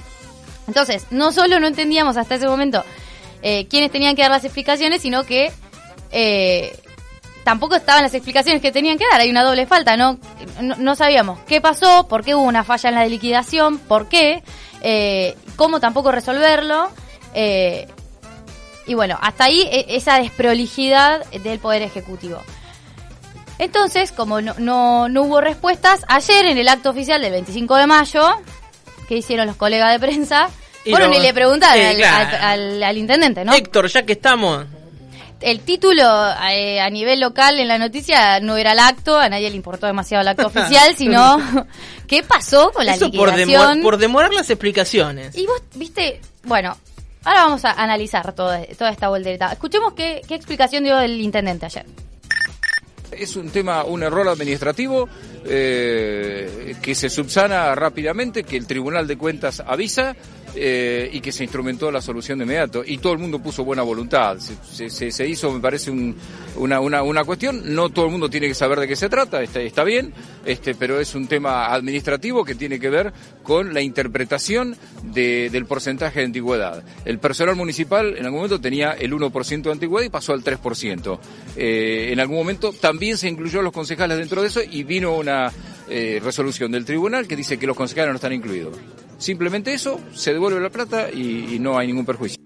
entonces, 0.68 1.06
no 1.12 1.32
solo 1.32 1.60
no 1.60 1.68
entendíamos 1.68 2.18
hasta 2.18 2.36
ese 2.36 2.48
momento 2.48 2.84
eh, 3.42 3.68
quiénes 3.70 3.92
tenían 3.92 4.16
que 4.16 4.22
dar 4.24 4.32
las 4.32 4.44
explicaciones, 4.44 5.02
sino 5.02 5.24
que 5.24 5.52
eh, 6.12 6.78
tampoco 7.48 7.76
estaban 7.78 8.04
las 8.04 8.14
explicaciones 8.14 8.62
que 8.62 8.74
tenían 8.74 8.98
que 8.98 9.06
dar. 9.10 9.22
Hay 9.22 9.30
una 9.30 9.42
doble 9.42 9.66
falta, 9.66 9.96
¿no? 9.96 10.20
No, 10.62 10.76
no 10.76 10.96
sabíamos 10.98 11.40
qué 11.48 11.62
pasó, 11.62 12.06
por 12.10 12.22
qué 12.26 12.36
hubo 12.36 12.44
una 12.44 12.66
falla 12.66 12.90
en 12.90 12.96
la 12.96 13.06
liquidación, 13.06 13.78
por 13.78 14.10
qué, 14.10 14.44
eh, 14.82 15.34
cómo 15.56 15.80
tampoco 15.80 16.12
resolverlo. 16.12 16.90
eh, 17.34 17.88
y 18.86 18.96
bueno, 18.96 19.18
hasta 19.22 19.46
ahí 19.46 19.62
e- 19.72 19.86
esa 19.96 20.20
desprolijidad 20.20 21.26
del 21.32 21.60
Poder 21.60 21.84
Ejecutivo. 21.84 22.42
Entonces, 23.60 24.12
como 24.12 24.42
no, 24.42 24.54
no, 24.58 25.08
no 25.10 25.22
hubo 25.24 25.40
respuestas, 25.40 26.02
ayer 26.10 26.46
en 26.48 26.58
el 26.58 26.68
acto 26.68 26.90
oficial 26.90 27.22
del 27.22 27.32
25 27.32 27.76
de 27.78 27.88
mayo, 27.88 28.28
que 29.08 29.16
hicieron 29.18 29.48
los 29.48 29.56
colegas 29.56 29.92
de 29.94 30.00
prensa, 30.06 30.50
Y 30.86 30.92
lo- 30.92 31.08
ni 31.08 31.20
le 31.20 31.34
preguntaron 31.34 31.78
Eh, 31.82 31.88
al, 31.90 31.96
claro. 31.96 32.38
al- 32.42 32.44
al- 32.44 32.84
al 32.84 32.98
intendente, 32.98 33.44
¿no? 33.46 33.54
Héctor, 33.54 33.88
ya 33.88 34.04
que 34.06 34.14
estamos, 34.14 34.66
El 35.40 35.60
título 35.62 36.04
eh, 36.52 36.80
a 36.80 36.90
nivel 36.90 37.20
local 37.20 37.60
en 37.60 37.68
la 37.68 37.78
noticia 37.78 38.40
no 38.40 38.58
era 38.58 38.74
el 38.74 38.80
acto, 38.80 39.20
a 39.20 39.30
nadie 39.30 39.50
le 39.50 39.56
importó 39.56 39.86
demasiado 39.86 40.22
el 40.22 40.28
acto 40.30 40.48
oficial, 40.48 40.96
sino 40.96 41.38
qué 42.08 42.24
pasó 42.24 42.72
con 42.72 42.86
la 42.86 42.96
eso 42.96 43.12
por, 43.12 43.98
demorar 43.98 44.34
las 44.34 44.50
explicaciones. 44.50 45.36
Y 45.36 45.46
vos, 45.46 45.62
viste, 45.76 46.22
bueno, 46.44 46.76
ahora 47.24 47.44
vamos 47.44 47.66
a 47.66 47.72
analizar 47.72 48.34
toda, 48.34 48.66
toda 48.78 48.90
esta 48.90 49.10
voltereta. 49.10 49.52
Escuchemos 49.52 49.94
qué, 49.94 50.22
qué 50.28 50.36
explicación 50.36 50.84
dio 50.84 51.00
el 51.00 51.22
intendente 51.22 51.68
ayer. 51.68 51.86
Es 53.12 53.36
un 53.36 53.50
tema, 53.50 53.84
un 53.84 54.04
error 54.04 54.28
administrativo 54.28 55.08
eh, 55.46 56.76
que 56.82 56.94
se 56.94 57.10
subsana 57.10 57.74
rápidamente, 57.74 58.44
que 58.44 58.58
el 58.58 58.68
Tribunal 58.68 59.08
de 59.08 59.18
Cuentas 59.18 59.64
avisa 59.66 60.16
eh, 60.60 61.10
y 61.14 61.22
que 61.22 61.32
se 61.32 61.44
instrumentó 61.44 61.92
la 61.92 62.02
solución 62.02 62.40
de 62.40 62.46
inmediato. 62.46 62.84
Y 62.86 62.98
todo 62.98 63.14
el 63.14 63.20
mundo 63.20 63.40
puso 63.40 63.64
buena 63.64 63.84
voluntad. 63.84 64.38
Se, 64.40 65.28
hizo, 65.28 65.52
me 65.52 65.60
parece, 65.60 65.92
un- 65.92 66.16
una, 66.58 66.80
una, 66.80 67.04
una 67.04 67.24
cuestión. 67.24 67.62
No 67.76 67.90
todo 67.90 68.06
el 68.06 68.12
mundo 68.12 68.30
tiene 68.30 68.48
que 68.48 68.54
saber 68.56 68.80
de 68.80 68.88
qué 68.88 68.96
se 68.96 69.10
trata, 69.10 69.42
está, 69.42 69.62
está 69.62 69.84
bien, 69.84 70.14
este, 70.46 70.74
pero 70.76 71.00
es 71.00 71.14
un 71.16 71.28
tema 71.28 71.68
administrativo 71.74 72.44
que 72.44 72.56
tiene 72.56 72.80
que 72.80 72.90
ver 72.90 73.14
con 73.44 73.74
la 73.74 73.82
interpretación 73.82 74.76
de- 75.04 75.50
del 75.52 75.66
porcentaje 75.66 76.20
de 76.20 76.26
antigüedad. 76.26 76.84
El 77.06 77.20
personal 77.20 77.56
municipal 77.56 78.18
en 78.18 78.26
algún 78.26 78.40
momento 78.40 78.60
tenía 78.60 78.92
el 78.94 79.14
1% 79.14 79.62
de 79.70 79.72
antigüedad 79.72 80.06
y 80.06 80.10
pasó 80.10 80.34
al 80.34 80.44
3%. 80.44 81.20
Eh, 81.56 82.10
en 82.12 82.20
algún 82.20 82.38
momento 82.38 82.74
también 82.74 83.18
se 83.18 83.30
incluyó 83.30 83.60
a 83.60 83.64
los 83.64 83.74
concejales 83.74 84.18
dentro 84.18 84.42
de 84.42 84.48
eso 84.48 84.62
y 84.70 84.84
vino 84.84 85.16
una 85.16 85.52
eh, 85.90 86.20
resolución 86.24 86.72
del 86.72 86.84
tribunal 86.86 87.28
que 87.28 87.36
dice 87.36 87.58
que 87.58 87.68
los 87.68 87.76
concejales 87.78 88.10
no 88.12 88.16
están 88.16 88.34
incluidos. 88.34 88.76
Simplemente 89.18 89.74
eso, 89.74 90.00
se 90.14 90.34
devuelve 90.34 90.60
la 90.60 90.70
plata 90.70 91.10
y, 91.12 91.56
y 91.56 91.60
no 91.60 91.78
hay 91.78 91.88
ningún 91.88 92.06
perjuicio. 92.06 92.42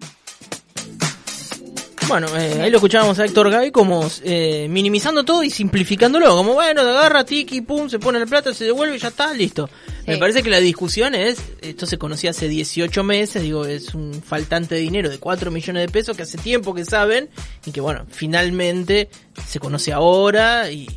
Bueno, 2.11 2.27
eh, 2.37 2.61
ahí 2.61 2.69
lo 2.69 2.75
escuchábamos 2.75 3.19
a 3.19 3.25
Héctor 3.25 3.49
Gay 3.49 3.71
como 3.71 4.05
eh, 4.25 4.67
minimizando 4.69 5.23
todo 5.23 5.43
y 5.43 5.49
simplificándolo. 5.49 6.35
Como 6.35 6.55
bueno, 6.55 6.81
agarra, 6.81 7.23
tiki, 7.23 7.61
pum, 7.61 7.87
se 7.87 7.99
pone 7.99 8.19
el 8.19 8.27
plata, 8.27 8.53
se 8.53 8.65
devuelve 8.65 8.97
y 8.97 8.99
ya 8.99 9.07
está, 9.07 9.33
listo. 9.33 9.69
Me 10.05 10.17
parece 10.17 10.43
que 10.43 10.49
la 10.49 10.59
discusión 10.59 11.15
es, 11.15 11.37
esto 11.61 11.85
se 11.85 11.97
conocía 11.97 12.31
hace 12.31 12.49
18 12.49 13.01
meses, 13.05 13.41
digo, 13.41 13.65
es 13.65 13.95
un 13.95 14.13
faltante 14.13 14.75
de 14.75 14.81
dinero 14.81 15.09
de 15.09 15.19
4 15.19 15.51
millones 15.51 15.85
de 15.85 15.89
pesos 15.89 16.17
que 16.17 16.23
hace 16.23 16.37
tiempo 16.37 16.73
que 16.73 16.83
saben 16.83 17.29
y 17.65 17.71
que 17.71 17.79
bueno, 17.79 18.05
finalmente 18.09 19.09
se 19.47 19.59
conoce 19.59 19.93
ahora 19.93 20.69
y, 20.69 20.89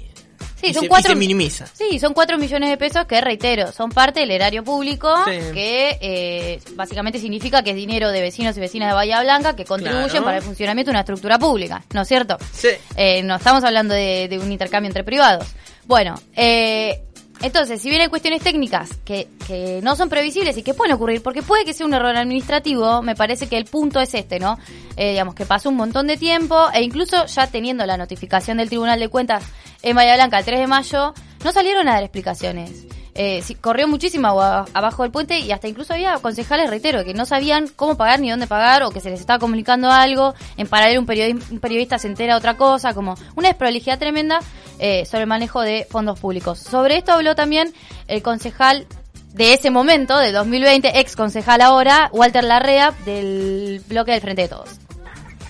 Sí, 0.64 0.71
y 0.71 0.75
son 0.75 0.80
se, 0.80 0.87
y 0.87 0.88
cuatro, 0.88 1.11
se 1.11 1.16
minimiza. 1.16 1.66
Sí, 1.73 1.99
son 1.99 2.12
4 2.14 2.38
millones 2.38 2.71
de 2.71 2.76
pesos 2.76 3.04
que, 3.06 3.21
reitero, 3.21 3.73
son 3.73 3.90
parte 3.90 4.21
del 4.21 4.30
erario 4.30 4.64
público, 4.64 5.14
Sí. 5.25 5.52
que 5.52 5.99
eh, 6.00 6.61
básicamente 6.75 7.18
significa 7.18 7.62
que 7.62 7.71
es 7.71 7.76
dinero 7.76 8.11
de 8.11 8.21
vecinos 8.21 8.56
y 8.56 8.61
vecinas 8.61 8.88
de 8.88 8.94
Bahía 8.94 9.21
Blanca 9.23 9.54
que 9.56 9.64
contribuyen 9.64 10.09
Claro. 10.09 10.25
para 10.25 10.37
el 10.38 10.42
funcionamiento 10.42 10.90
de 10.90 10.92
una 10.94 11.00
estructura 11.00 11.38
pública, 11.38 11.85
¿no 11.92 12.02
es 12.02 12.09
cierto? 12.09 12.37
Sí. 12.52 12.68
Eh, 12.97 13.23
no 13.23 13.37
estamos 13.37 13.62
hablando 13.64 13.94
de, 13.94 14.28
de 14.28 14.38
un 14.38 14.50
intercambio 14.52 14.88
entre 14.88 15.04
privados. 15.04 15.47
Bueno, 15.87 16.14
eh, 16.35 17.02
entonces, 17.45 17.83
si 17.83 17.91
bien 17.91 18.01
hay 18.01 18.09
cuestiones 18.09 18.43
técnicas 18.43 18.89
que, 19.05 19.29
que 19.47 19.81
no 19.83 19.97
son 19.97 20.09
previsibles 20.09 20.57
y 20.57 20.63
que 20.63 20.73
pueden 20.73 20.95
ocurrir, 20.95 21.23
porque 21.23 21.43
puede 21.43 21.67
que 21.67 21.75
sea 21.75 21.85
un 21.85 21.93
error 21.93 22.17
administrativo, 22.17 23.03
me 23.03 23.15
parece 23.15 23.49
que 23.49 23.59
el 23.59 23.67
punto 23.67 24.01
es 24.01 24.15
este, 24.15 24.39
¿no? 24.41 24.59
Eh, 24.97 25.11
digamos 25.11 25.35
que 25.35 25.45
pasó 25.45 25.69
un 25.69 25.77
montón 25.77 26.07
de 26.07 26.17
tiempo 26.17 26.69
e 26.73 26.83
incluso 26.83 27.27
ya 27.27 27.47
teniendo 27.47 27.85
la 27.85 27.99
notificación 27.99 28.57
del 28.57 28.71
Tribunal 28.71 28.99
de 28.99 29.09
Cuentas 29.09 29.45
en 29.83 29.95
Bahía 29.95 30.15
Blanca 30.15 30.39
el 30.39 30.47
3 30.47 30.61
de 30.61 30.67
mayo, 30.67 31.13
no 31.45 31.53
salieron 31.53 31.87
a 31.87 31.93
dar 31.93 32.03
explicaciones. 32.03 32.87
Eh, 33.16 33.42
sí, 33.42 33.54
corrió 33.54 33.87
muchísimo 33.87 34.26
abajo 34.28 35.02
del 35.04 35.12
puente 35.12 35.38
y 35.38 35.52
hasta 35.52 35.68
incluso 35.68 35.92
había 35.94 36.18
concejales, 36.18 36.68
reitero, 36.68 37.04
que 37.04 37.14
no 37.14 37.26
sabían 37.26 37.68
cómo 37.68 37.97
pagar 37.97 38.18
ni 38.18 38.28
dónde 38.28 38.49
pagar 38.49 38.83
o 38.83 38.90
que 38.90 39.00
se 39.00 39.11
les 39.11 39.21
estaba 39.21 39.38
comunicando 39.38 39.88
algo. 39.90 40.35
En 40.56 40.66
paralelo 40.66 41.00
un, 41.00 41.06
periodi- 41.06 41.40
un 41.50 41.61
periodista 41.61 41.99
se 41.99 42.09
entera 42.09 42.37
otra 42.37 42.56
cosa, 42.56 42.92
como 42.92 43.14
una 43.37 43.49
desprolijidad 43.49 44.00
tremenda 44.00 44.40
eh, 44.80 45.04
sobre 45.06 45.23
el 45.23 45.28
manejo 45.28 45.61
de 45.61 45.87
fondos 45.88 46.18
públicos. 46.18 46.59
Sobre 46.59 46.97
esto 46.97 47.12
habló 47.12 47.37
también 47.37 47.73
el 48.09 48.21
concejal 48.23 48.87
de 49.33 49.52
ese 49.54 49.71
momento, 49.71 50.18
de 50.18 50.33
2020, 50.33 50.99
ex 50.99 51.14
concejal 51.14 51.61
ahora, 51.61 52.09
Walter 52.12 52.42
Larrea, 52.44 52.92
del 53.04 53.80
bloque 53.87 54.11
del 54.12 54.21
Frente 54.21 54.42
de 54.42 54.49
Todos. 54.49 54.71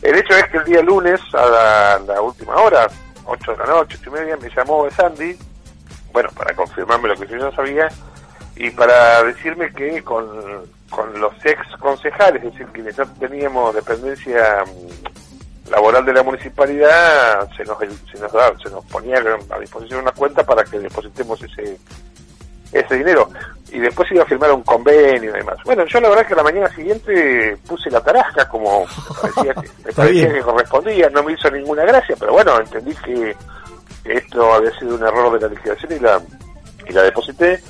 El 0.02 0.16
hecho 0.16 0.34
es 0.36 0.44
que 0.50 0.58
el 0.58 0.64
día 0.64 0.82
lunes, 0.82 1.18
a 1.32 1.46
la, 1.46 1.98
la 2.14 2.20
última 2.20 2.56
hora, 2.56 2.86
8 3.24 3.52
de 3.52 3.56
la 3.56 3.66
noche, 3.66 3.96
8 4.02 4.10
y 4.10 4.12
media, 4.20 4.36
me 4.36 4.50
llamó 4.54 4.86
Sandy, 4.90 5.34
bueno, 6.14 6.30
para 6.34 6.54
confirmarme 6.54 7.08
lo 7.08 7.16
que 7.16 7.26
yo 7.26 7.36
ya 7.36 7.54
sabía, 7.54 7.88
y 8.56 8.70
para 8.70 9.22
decirme 9.24 9.70
que 9.74 10.02
con, 10.02 10.26
con 10.88 11.20
los 11.20 11.34
ex 11.44 11.60
concejales, 11.78 12.42
es 12.44 12.52
decir, 12.52 12.66
quienes 12.72 12.96
no 12.96 13.04
teníamos 13.18 13.74
dependencia 13.74 14.64
mm, 14.64 15.70
laboral 15.70 16.04
de 16.06 16.12
la 16.14 16.22
municipalidad, 16.22 17.48
se 17.56 17.64
nos, 17.64 17.76
se 17.78 18.18
nos, 18.20 18.32
da- 18.32 18.54
se 18.62 18.70
nos 18.70 18.84
ponía 18.86 19.16
a 19.50 19.58
disposición 19.58 20.00
una 20.00 20.12
cuenta 20.12 20.42
para 20.44 20.64
que 20.64 20.78
depositemos 20.78 21.42
ese 21.42 21.76
ese 22.72 22.96
dinero 22.96 23.28
y 23.70 23.78
después 23.78 24.10
iba 24.10 24.24
a 24.24 24.26
firmar 24.26 24.50
un 24.52 24.62
convenio 24.64 25.30
y 25.30 25.38
demás. 25.38 25.56
Bueno, 25.64 25.84
yo 25.86 26.00
la 26.00 26.08
verdad 26.08 26.26
que 26.26 26.32
a 26.32 26.36
la 26.38 26.42
mañana 26.42 26.68
siguiente 26.74 27.56
puse 27.68 27.88
la 27.88 28.00
tarasca 28.00 28.48
como 28.48 28.84
me 28.84 29.20
parecía 29.32 29.54
que, 29.54 29.68
me 29.84 29.92
parecía 29.92 30.32
que 30.32 30.40
correspondía, 30.40 31.08
no 31.10 31.22
me 31.22 31.32
hizo 31.34 31.48
ninguna 31.50 31.84
gracia, 31.84 32.16
pero 32.18 32.32
bueno, 32.32 32.58
entendí 32.58 32.92
que, 32.96 33.14
que 33.14 33.36
esto 34.04 34.52
había 34.52 34.76
sido 34.78 34.94
un 34.96 35.02
error 35.02 35.32
de 35.38 35.48
la 35.48 35.54
liquidación 35.54 35.92
y 35.92 35.98
la, 35.98 36.20
y 36.88 36.92
la 36.92 37.02
deposité. 37.02 37.60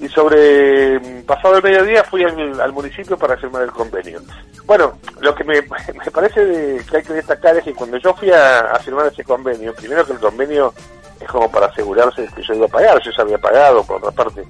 Y 0.00 0.08
sobre 0.08 0.98
mm, 0.98 1.22
pasado 1.24 1.56
el 1.56 1.62
mediodía 1.62 2.02
fui 2.04 2.24
al, 2.24 2.72
municipio 2.72 3.16
para 3.16 3.36
firmar 3.36 3.62
el 3.62 3.70
convenio. 3.70 4.20
Bueno, 4.64 4.98
lo 5.20 5.34
que 5.34 5.44
me, 5.44 5.60
me 6.04 6.10
parece 6.12 6.44
de- 6.44 6.84
que 6.84 6.96
hay 6.96 7.02
que 7.02 7.12
destacar 7.12 7.56
es 7.56 7.64
que 7.64 7.74
cuando 7.74 7.96
yo 7.98 8.12
fui 8.14 8.30
a, 8.30 8.60
a 8.72 8.78
firmar 8.80 9.06
ese 9.06 9.22
convenio, 9.22 9.74
primero 9.74 10.04
que 10.04 10.12
el 10.12 10.18
convenio 10.18 10.74
es 11.20 11.28
como 11.28 11.50
para 11.50 11.66
asegurarse 11.66 12.22
de 12.22 12.28
que 12.28 12.42
yo 12.42 12.54
iba 12.54 12.66
a 12.66 12.70
pagar, 12.70 13.00
yo 13.00 13.10
ya 13.16 13.22
había 13.22 13.38
pagado 13.38 13.84
por 13.84 13.98
otra 13.98 14.10
parte. 14.10 14.44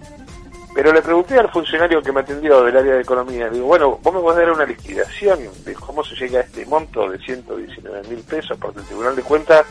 Pero 0.75 0.91
le 0.91 1.03
pregunté 1.03 1.39
al 1.39 1.51
funcionario 1.51 2.01
que 2.01 2.13
me 2.13 2.21
atendió 2.21 2.65
del 2.65 2.75
área 2.75 2.95
de 2.95 3.03
economía, 3.03 3.51
digo, 3.51 3.67
bueno, 3.67 3.99
vos 4.03 4.15
me 4.15 4.21
podés 4.21 4.39
dar 4.47 4.53
una 4.55 4.65
liquidación 4.65 5.41
de 5.67 5.75
cómo 5.75 6.03
se 6.03 6.15
llega 6.15 6.39
a 6.39 6.43
este 6.45 6.65
monto 6.65 7.11
de 7.11 7.19
119 7.19 8.09
mil 8.09 8.21
pesos, 8.21 8.57
porque 8.59 8.81
el 8.81 8.87
Tribunal 8.87 9.15
de 9.15 9.23
Cuentas 9.23 9.67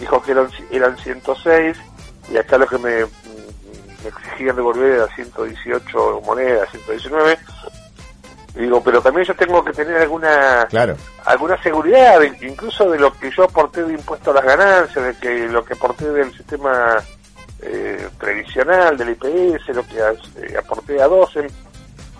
dijo 0.00 0.22
que 0.22 0.32
eran, 0.32 0.48
eran 0.70 0.96
106 0.98 1.76
y 2.32 2.36
acá 2.36 2.58
lo 2.58 2.66
que 2.66 2.78
me, 2.78 3.00
me 3.00 4.08
exigían 4.08 4.56
devolver 4.56 4.92
era 4.92 5.14
118 5.14 6.22
monedas, 6.24 6.70
119. 6.70 7.38
Y 8.54 8.60
digo, 8.60 8.82
pero 8.82 9.00
también 9.00 9.26
yo 9.26 9.34
tengo 9.34 9.64
que 9.64 9.72
tener 9.72 9.96
alguna 10.02 10.66
Claro. 10.68 10.94
alguna 11.24 11.60
seguridad, 11.62 12.20
incluso 12.42 12.90
de 12.90 12.98
lo 12.98 13.12
que 13.14 13.30
yo 13.30 13.44
aporté 13.44 13.82
de 13.82 13.94
impuesto 13.94 14.30
a 14.30 14.34
las 14.34 14.44
ganancias, 14.44 15.04
de 15.04 15.14
que 15.14 15.48
lo 15.48 15.64
que 15.64 15.72
aporté 15.72 16.10
del 16.10 16.36
sistema 16.36 16.96
eh, 17.62 18.08
previsional, 18.18 18.96
del 18.98 19.10
IPS, 19.10 19.68
lo 19.68 19.86
que 19.86 19.98
eh, 19.98 20.56
aporté 20.58 21.00
a 21.00 21.06
12. 21.06 21.46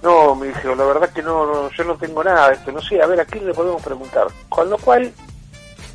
No, 0.03 0.35
me 0.35 0.49
dijeron, 0.49 0.79
la 0.79 0.85
verdad 0.85 1.11
que 1.11 1.23
no, 1.23 1.47
no, 1.47 1.71
yo 1.71 1.85
no 1.85 1.97
tengo 1.97 2.25
nada 2.25 2.49
de 2.49 2.55
esto, 2.55 2.73
no 2.73 2.81
sé, 2.81 3.01
a 3.03 3.07
ver, 3.07 3.21
¿a 3.21 3.25
quién 3.25 3.47
le 3.47 3.55
podemos 3.55 3.83
preguntar? 3.83 4.27
Con 4.49 4.69
lo 4.71 4.79
cual, 4.79 5.13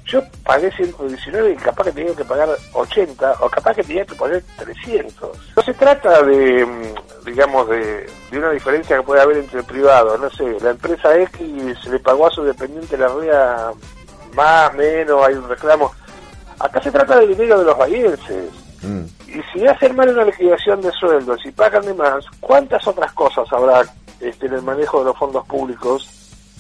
yo 0.08 0.24
pagué 0.44 0.72
119 0.72 1.52
y 1.52 1.56
capaz 1.58 1.84
que 1.84 1.92
tenía 1.92 2.16
que 2.16 2.24
pagar 2.24 2.50
80, 2.74 3.36
o 3.42 3.50
capaz 3.50 3.76
que 3.76 3.84
tenía 3.84 4.06
que 4.06 4.16
poner 4.16 4.42
300. 4.58 5.38
No 5.56 5.62
se 5.62 5.74
trata 5.74 6.24
de, 6.24 6.66
mm, 6.66 7.26
digamos, 7.26 7.68
de, 7.68 8.10
de 8.32 8.38
una 8.40 8.52
diferencia 8.52 8.98
que 8.98 9.04
puede 9.04 9.22
haber 9.22 9.38
entre 9.38 9.60
el 9.60 9.66
privado, 9.66 10.18
no 10.18 10.30
sé, 10.30 10.58
la 10.62 10.72
empresa 10.72 11.18
X 11.18 11.78
se 11.84 11.90
le 11.90 12.00
pagó 12.00 12.28
a 12.28 12.32
su 12.32 12.44
dependiente 12.44 12.98
la 12.98 13.10
REA 13.10 13.72
más, 14.34 14.74
menos, 14.76 15.28
hay 15.28 15.34
un 15.36 15.50
reclamo. 15.50 15.92
Acá 16.60 16.82
se 16.82 16.92
trata 16.92 17.20
del 17.20 17.30
dinero 17.30 17.60
de 17.60 17.66
los 17.66 17.78
vallenses. 17.78 18.52
Mm. 18.82 19.04
Y 19.28 19.42
si 19.52 19.68
hacen 19.68 19.96
mal 19.96 20.10
una 20.10 20.24
liquidación 20.24 20.82
de 20.82 20.92
sueldos 20.92 21.46
y 21.46 21.52
pagan 21.52 21.86
de 21.86 21.94
más, 21.94 22.26
¿cuántas 22.40 22.88
otras 22.88 23.12
cosas 23.12 23.52
habrá 23.52 23.84
este, 24.22 24.46
en 24.46 24.54
el 24.54 24.62
manejo 24.62 25.00
de 25.00 25.06
los 25.06 25.18
fondos 25.18 25.46
públicos 25.48 26.17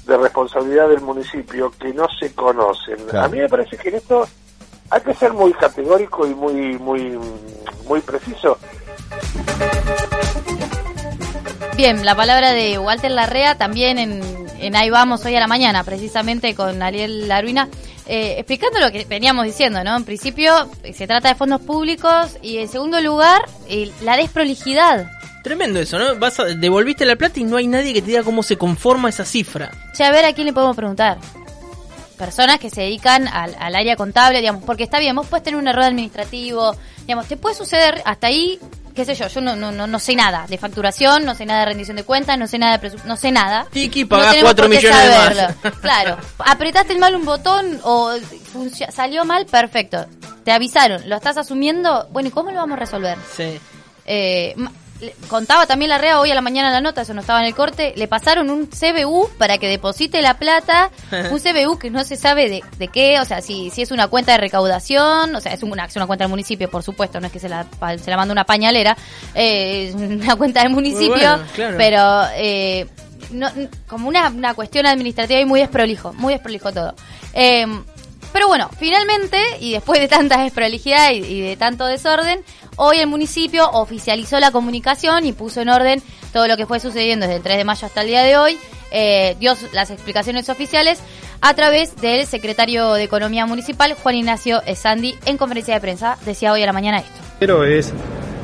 de 0.08 0.18
responsabilidad 0.18 0.90
del 0.90 1.02
municipio 1.02 1.72
que 1.80 1.94
no 1.94 2.08
se 2.20 2.34
conocen? 2.34 2.98
Claro. 3.10 3.26
A 3.26 3.30
mí 3.30 3.40
me 3.40 3.50
parece 3.50 3.78
que 3.78 3.90
en 3.90 3.96
esto 3.96 4.28
hay 4.90 5.02
que 5.02 5.14
ser 5.14 5.34
muy 5.34 5.54
categórico 5.54 6.26
y 6.26 6.34
muy 6.34 6.78
muy 6.78 7.20
muy 7.88 8.02
preciso. 8.02 8.58
Bien, 11.76 12.04
la 12.04 12.16
palabra 12.16 12.54
de 12.54 12.80
Walter 12.80 13.12
Larrea 13.12 13.56
también 13.56 14.00
en, 14.00 14.48
en 14.60 14.76
Ahí 14.76 14.90
Vamos 14.90 15.24
hoy 15.26 15.36
a 15.36 15.40
la 15.40 15.48
mañana, 15.48 15.84
precisamente 15.84 16.56
con 16.56 16.82
Ariel 16.82 17.28
Laruina, 17.28 17.70
eh, 18.08 18.36
explicando 18.38 18.80
lo 18.80 18.92
que 18.92 19.06
veníamos 19.06 19.46
diciendo, 19.46 19.84
¿no? 19.84 19.96
En 19.96 20.06
principio 20.06 20.54
eh, 20.84 20.94
se 20.94 21.08
trata 21.08 21.30
de 21.30 21.36
fondos 21.36 21.62
públicos 21.62 22.38
y 22.42 22.58
en 22.58 22.68
segundo 22.68 23.00
lugar 23.02 23.42
eh, 23.68 23.92
la 24.02 24.18
desprolijidad. 24.18 25.12
Tremendo 25.48 25.80
eso, 25.80 25.98
¿no? 25.98 26.18
Vas 26.18 26.42
a, 26.42 26.44
devolviste 26.44 27.06
la 27.06 27.16
plata 27.16 27.40
y 27.40 27.46
no 27.46 27.56
hay 27.56 27.68
nadie 27.68 27.94
que 27.94 28.02
te 28.02 28.08
diga 28.08 28.24
cómo 28.24 28.44
se 28.44 28.58
conforma 28.58 29.08
esa 29.08 29.24
cifra. 29.24 29.72
Che, 29.96 30.04
a 30.04 30.12
ver 30.12 30.26
a 30.26 30.34
quién 30.34 30.46
le 30.48 30.52
podemos 30.52 30.76
preguntar. 30.76 31.18
personas 32.18 32.60
que 32.60 32.70
se 32.70 32.82
dedican 32.82 33.28
al, 33.30 33.56
al 33.58 33.76
área 33.76 33.96
contable, 33.96 34.40
digamos, 34.40 34.64
porque 34.66 34.84
está 34.84 35.00
bien, 35.00 35.16
vos 35.16 35.26
puedes 35.28 35.44
tener 35.44 35.58
un 35.58 35.68
error 35.68 35.84
administrativo, 35.86 36.76
digamos, 37.02 37.28
te 37.28 37.38
puede 37.38 37.56
suceder 37.56 38.02
hasta 38.04 38.28
ahí, 38.28 38.60
qué 38.94 39.06
sé 39.06 39.16
yo, 39.16 39.28
yo 39.28 39.40
no, 39.40 39.56
no, 39.56 39.72
no, 39.72 39.88
no 39.88 40.00
sé 40.00 40.16
nada 40.16 40.46
de 40.50 40.58
facturación, 40.58 41.24
no 41.24 41.34
sé 41.36 41.46
nada 41.46 41.62
de 41.62 41.66
rendición 41.68 41.96
de 41.96 42.04
cuentas, 42.04 42.38
no 42.38 42.48
sé 42.48 42.58
nada 42.58 42.74
de 42.74 42.80
presupuesto, 42.80 43.08
no 43.08 43.16
sé 43.16 43.32
nada. 43.32 43.68
Tiki, 43.72 44.02
No 44.04 44.10
pagás 44.10 44.32
tenemos 44.32 44.54
4 44.54 44.66
por 44.66 44.72
qué 44.72 44.78
millones 44.78 45.38
de 45.38 45.44
más. 45.44 45.76
Claro, 45.82 46.18
apretaste 46.40 46.98
mal 46.98 47.16
un 47.16 47.24
botón 47.24 47.80
o 47.84 48.12
salió 48.92 49.24
mal, 49.24 49.46
perfecto. 49.46 50.08
Te 50.44 50.52
avisaron, 50.52 51.08
lo 51.08 51.16
estás 51.16 51.38
asumiendo, 51.38 52.08
bueno, 52.12 52.28
¿y 52.30 52.32
cómo 52.32 52.52
lo 52.52 52.58
vamos 52.58 52.78
a 52.78 52.80
resolver? 52.80 53.18
Sí. 53.36 53.60
Eh, 54.06 54.56
contaba 55.28 55.66
también 55.68 55.90
la 55.90 55.98
REA 55.98 56.20
hoy 56.20 56.32
a 56.32 56.36
la 56.36 56.42
mañana 56.42 56.70
en 56.70 56.74
la 56.74 56.82
nota, 56.82 57.02
eso 57.02 57.14
no 57.14 57.22
estaba 57.22 57.40
en 57.40 57.46
el 57.46 57.56
corte, 57.56 57.94
le 57.96 58.08
pasaron 58.08 58.50
un 58.50 58.68
CBU 58.68 59.30
para 59.38 59.58
que 59.58 59.68
deposite 59.68 60.22
la 60.22 60.38
plata, 60.38 60.92
un 61.32 61.40
CBU 61.40 61.78
que 61.78 61.90
no 61.90 62.04
se 62.04 62.16
sabe 62.16 62.50
de, 62.50 62.64
de 62.78 62.88
qué, 62.88 63.20
o 63.20 63.26
sea, 63.26 63.42
si, 63.42 63.70
si 63.70 63.82
es 63.82 63.92
una 63.92 64.08
cuenta 64.08 64.34
de 64.34 64.40
recaudación, 64.40 65.36
o 65.36 65.42
sea, 65.42 65.54
es 65.54 65.64
una, 65.64 65.86
es 65.86 65.96
una 65.96 66.08
cuenta 66.08 66.26
del 66.26 66.30
municipio, 66.30 66.70
por 66.70 66.84
supuesto, 66.84 67.20
no 67.20 67.28
es 67.28 67.34
que 67.34 67.40
se 67.40 67.50
la, 67.50 67.66
se 68.02 68.10
la 68.10 68.18
manda 68.18 68.32
una 68.32 68.46
pañalera, 68.46 68.98
eh, 69.36 69.90
es 69.90 69.96
una 69.96 70.36
cuenta 70.36 70.62
del 70.64 70.72
municipio, 70.72 71.10
bueno, 71.10 71.44
claro. 71.54 71.78
pero 71.78 72.24
eh, 72.36 72.88
no, 73.32 73.50
como 73.88 74.08
una, 74.08 74.30
una 74.30 74.54
cuestión 74.54 74.86
administrativa 74.86 75.40
y 75.40 75.46
muy 75.46 75.60
desprolijo, 75.60 76.14
muy 76.14 76.34
desprolijo 76.34 76.72
todo. 76.72 76.96
Eh, 77.34 77.66
pero 78.34 78.48
bueno, 78.48 78.70
finalmente, 78.78 79.40
y 79.62 79.72
después 79.72 80.00
de 80.00 80.08
tanta 80.08 80.42
desprolijidad 80.44 81.12
y, 81.12 81.18
y 81.18 81.42
de 81.42 81.56
tanto 81.56 81.86
desorden, 81.86 82.44
hoy 82.78 83.00
el 83.00 83.08
municipio 83.08 83.70
oficializó 83.72 84.40
la 84.40 84.52
comunicación 84.52 85.26
y 85.26 85.34
puso 85.34 85.62
en 85.62 85.70
orden 85.70 86.02
todo 86.32 86.48
lo 86.48 86.56
que 86.58 86.66
fue 86.66 86.80
sucediendo 86.80 87.26
desde 87.26 87.38
el 87.38 87.44
3 87.44 87.58
de 87.58 87.64
mayo 87.66 87.86
hasta 87.86 88.02
el 88.02 88.08
día 88.08 88.24
de 88.24 88.38
hoy, 88.38 88.58
eh, 88.92 89.36
dio 89.40 89.54
las 89.74 89.92
explicaciones 89.92 90.48
oficiales 90.50 91.00
a 91.42 91.54
través 91.54 91.96
del 91.98 92.26
secretario 92.26 92.94
de 92.94 93.04
Economía 93.04 93.46
Municipal, 93.46 93.96
Juan 94.02 94.16
Ignacio 94.16 94.62
Esandi, 94.66 95.16
en 95.26 95.38
conferencia 95.38 95.74
de 95.74 95.82
prensa, 95.82 96.18
decía 96.26 96.54
hoy 96.54 96.64
a 96.64 96.66
la 96.66 96.74
mañana 96.74 97.00
esto. 97.00 97.20
Primero 97.40 97.64
es 97.66 97.94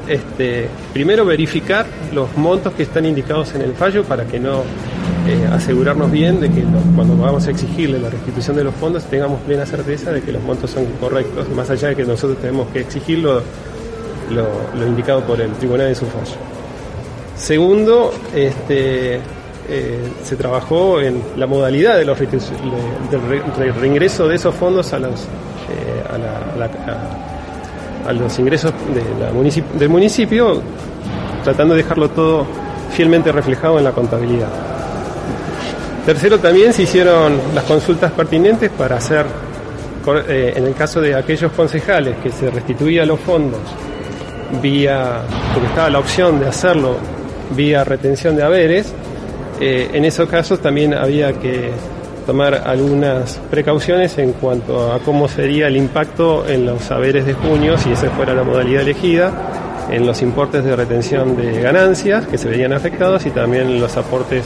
este, 0.08 0.68
primero 0.92 1.24
verificar 1.26 1.86
los 2.14 2.36
montos 2.36 2.74
que 2.74 2.84
están 2.84 3.06
indicados 3.06 3.56
en 3.56 3.62
el 3.62 3.74
fallo 3.74 4.04
para 4.04 4.26
que 4.26 4.40
no 4.40 4.64
eh, 5.28 5.48
asegurarnos 5.52 6.12
bien 6.12 6.42
de 6.42 6.50
que 6.50 6.64
cuando 6.96 7.16
vamos 7.16 7.48
a 7.48 7.52
exigirle 7.52 8.00
la 8.00 8.10
restitución 8.10 8.58
de 8.58 8.66
los 8.66 8.76
fondos 8.76 9.06
tengamos 9.06 9.40
plena 9.42 9.66
certeza 9.66 10.12
de 10.12 10.22
que 10.22 10.34
los 10.34 10.44
montos 10.44 10.72
son 10.72 10.86
correctos, 11.00 11.48
más 11.50 11.70
allá 11.70 11.90
de 11.90 11.96
que 11.96 12.04
nosotros 12.04 12.40
tenemos 12.40 12.68
que 12.70 12.82
exigir 12.82 13.20
lo, 14.30 14.48
indicado 14.88 15.22
por 15.22 15.40
el 15.42 15.52
tribunal 15.54 15.88
en 15.88 15.96
su 15.96 16.06
fallo. 16.06 16.36
Segundo, 17.38 18.14
este, 18.36 19.16
eh, 19.16 20.00
se 20.24 20.36
trabajó 20.36 21.00
en 21.02 21.22
la 21.38 21.48
modalidad 21.48 21.98
de 21.98 22.06
los 22.06 22.18
del 23.12 23.22
re- 23.30 23.42
re- 23.58 23.72
reingreso 23.72 24.28
de 24.28 24.36
esos 24.36 24.54
fondos 24.56 24.94
a 24.94 25.00
los, 25.00 25.28
ingresos 28.40 28.72
del 29.80 29.90
municipio, 29.90 30.62
tratando 31.44 31.74
de 31.76 31.84
dejarlo 31.84 32.10
todo 32.10 32.46
fielmente 32.92 33.32
reflejado 33.32 33.78
en 33.78 33.84
la 33.86 33.92
contabilidad. 33.92 34.50
Tercero, 36.06 36.38
también 36.40 36.74
se 36.74 36.84
hicieron 36.84 37.40
las 37.56 37.64
consultas 37.64 38.12
pertinentes 38.12 38.70
para 38.72 38.98
hacer, 38.98 39.26
eh, 40.28 40.54
en 40.56 40.66
el 40.66 40.74
caso 40.76 41.00
de 41.00 41.16
aquellos 41.16 41.52
concejales 41.54 42.18
que 42.22 42.30
se 42.30 42.50
restituía 42.52 43.06
los 43.06 43.20
fondos 43.22 43.60
vía, 44.62 45.22
porque 45.54 45.68
estaba 45.68 45.90
la 45.90 46.00
opción 46.00 46.40
de 46.40 46.48
hacerlo 46.48 46.98
vía 47.56 47.84
retención 47.84 48.36
de 48.36 48.44
haberes, 48.44 48.94
eh, 49.60 49.90
en 49.94 50.06
esos 50.06 50.28
casos 50.30 50.60
también 50.62 50.94
había 50.94 51.34
que 51.34 51.72
tomar 52.26 52.64
algunas 52.66 53.40
precauciones 53.52 54.18
en 54.18 54.34
cuanto 54.34 54.94
a 54.94 55.00
cómo 55.00 55.28
sería 55.28 55.68
el 55.68 55.78
impacto 55.78 56.48
en 56.48 56.66
los 56.66 56.90
haberes 56.92 57.26
de 57.26 57.34
junio, 57.34 57.78
si 57.78 57.92
esa 57.92 58.10
fuera 58.12 58.34
la 58.34 58.44
modalidad 58.44 58.82
elegida, 58.82 59.32
en 59.92 60.08
los 60.08 60.22
importes 60.22 60.64
de 60.64 60.76
retención 60.76 61.36
de 61.36 61.62
ganancias 61.62 62.26
que 62.28 62.38
se 62.38 62.48
verían 62.48 62.74
afectados 62.74 63.26
y 63.26 63.32
también 63.32 63.80
los 63.80 63.96
aportes 63.98 64.46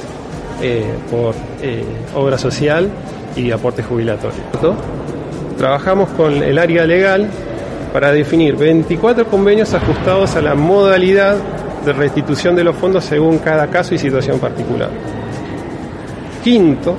eh, 0.62 0.86
por 1.12 1.36
eh, 1.62 1.84
obra 2.16 2.38
social 2.38 2.90
y 3.36 3.52
aportes 3.52 3.86
jubilatorios. 3.86 4.42
Trabajamos 5.58 6.10
con 6.10 6.42
el 6.44 6.58
área 6.58 6.86
legal 6.86 7.30
para 7.98 8.12
definir 8.12 8.56
24 8.56 9.26
convenios 9.26 9.74
ajustados 9.74 10.36
a 10.36 10.42
la 10.44 10.54
modalidad 10.54 11.36
de 11.84 11.94
restitución 11.94 12.56
de 12.56 12.64
los 12.64 12.76
fondos 12.76 13.04
según 13.04 13.40
cada 13.40 13.66
caso 13.72 13.96
y 13.96 13.98
situación 13.98 14.38
particular. 14.38 14.92
Quinto, 16.44 16.96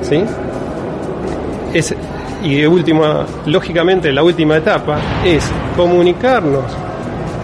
¿sí? 0.00 0.24
Es, 1.74 1.94
y 2.42 2.64
última, 2.64 3.26
lógicamente 3.44 4.10
la 4.12 4.22
última 4.22 4.56
etapa 4.56 4.98
es 5.26 5.44
comunicarnos 5.76 6.64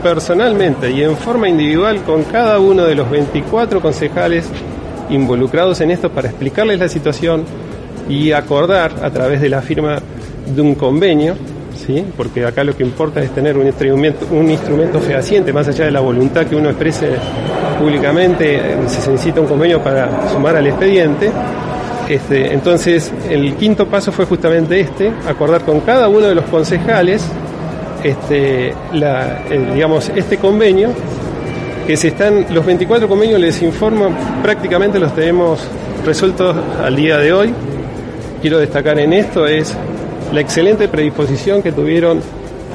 personalmente 0.02 0.90
y 0.90 1.02
en 1.02 1.18
forma 1.18 1.50
individual 1.50 2.00
con 2.00 2.22
cada 2.22 2.58
uno 2.60 2.84
de 2.84 2.94
los 2.94 3.10
24 3.10 3.82
concejales 3.82 4.48
involucrados 5.10 5.82
en 5.82 5.90
esto 5.90 6.08
para 6.10 6.30
explicarles 6.30 6.78
la 6.78 6.88
situación 6.88 7.44
y 8.08 8.32
acordar 8.32 9.04
a 9.04 9.10
través 9.10 9.42
de 9.42 9.50
la 9.50 9.60
firma 9.60 10.00
de 10.46 10.62
un 10.62 10.74
convenio, 10.76 11.36
¿sí? 11.86 12.04
porque 12.16 12.44
acá 12.44 12.64
lo 12.64 12.76
que 12.76 12.82
importa 12.82 13.22
es 13.22 13.30
tener 13.30 13.56
un 13.56 13.66
instrumento, 13.66 14.26
un 14.30 14.50
instrumento 14.50 15.00
fehaciente, 15.00 15.52
más 15.52 15.68
allá 15.68 15.86
de 15.86 15.90
la 15.90 16.00
voluntad 16.00 16.46
que 16.46 16.56
uno 16.56 16.70
exprese 16.70 17.10
públicamente, 17.78 18.56
eh, 18.56 18.76
se 18.88 19.10
necesita 19.10 19.40
un 19.40 19.46
convenio 19.46 19.82
para 19.82 20.28
sumar 20.30 20.56
al 20.56 20.66
expediente. 20.66 21.30
Este, 22.08 22.52
entonces, 22.52 23.12
el 23.28 23.54
quinto 23.54 23.86
paso 23.86 24.10
fue 24.10 24.24
justamente 24.24 24.80
este, 24.80 25.12
acordar 25.28 25.62
con 25.62 25.80
cada 25.80 26.08
uno 26.08 26.26
de 26.26 26.34
los 26.34 26.44
concejales 26.46 27.22
este, 28.02 28.72
la, 28.92 29.42
digamos, 29.74 30.10
este 30.14 30.38
convenio, 30.38 30.90
que 31.86 31.96
se 31.96 32.08
están, 32.08 32.46
los 32.50 32.64
24 32.64 33.08
convenios 33.08 33.40
les 33.40 33.62
informo, 33.62 34.10
prácticamente 34.42 34.98
los 34.98 35.14
tenemos 35.14 35.60
resueltos 36.04 36.56
al 36.82 36.96
día 36.96 37.18
de 37.18 37.32
hoy. 37.32 37.54
Quiero 38.40 38.58
destacar 38.58 38.98
en 38.98 39.12
esto 39.12 39.46
es 39.46 39.76
la 40.32 40.40
excelente 40.40 40.88
predisposición 40.88 41.62
que 41.62 41.72
tuvieron 41.72 42.20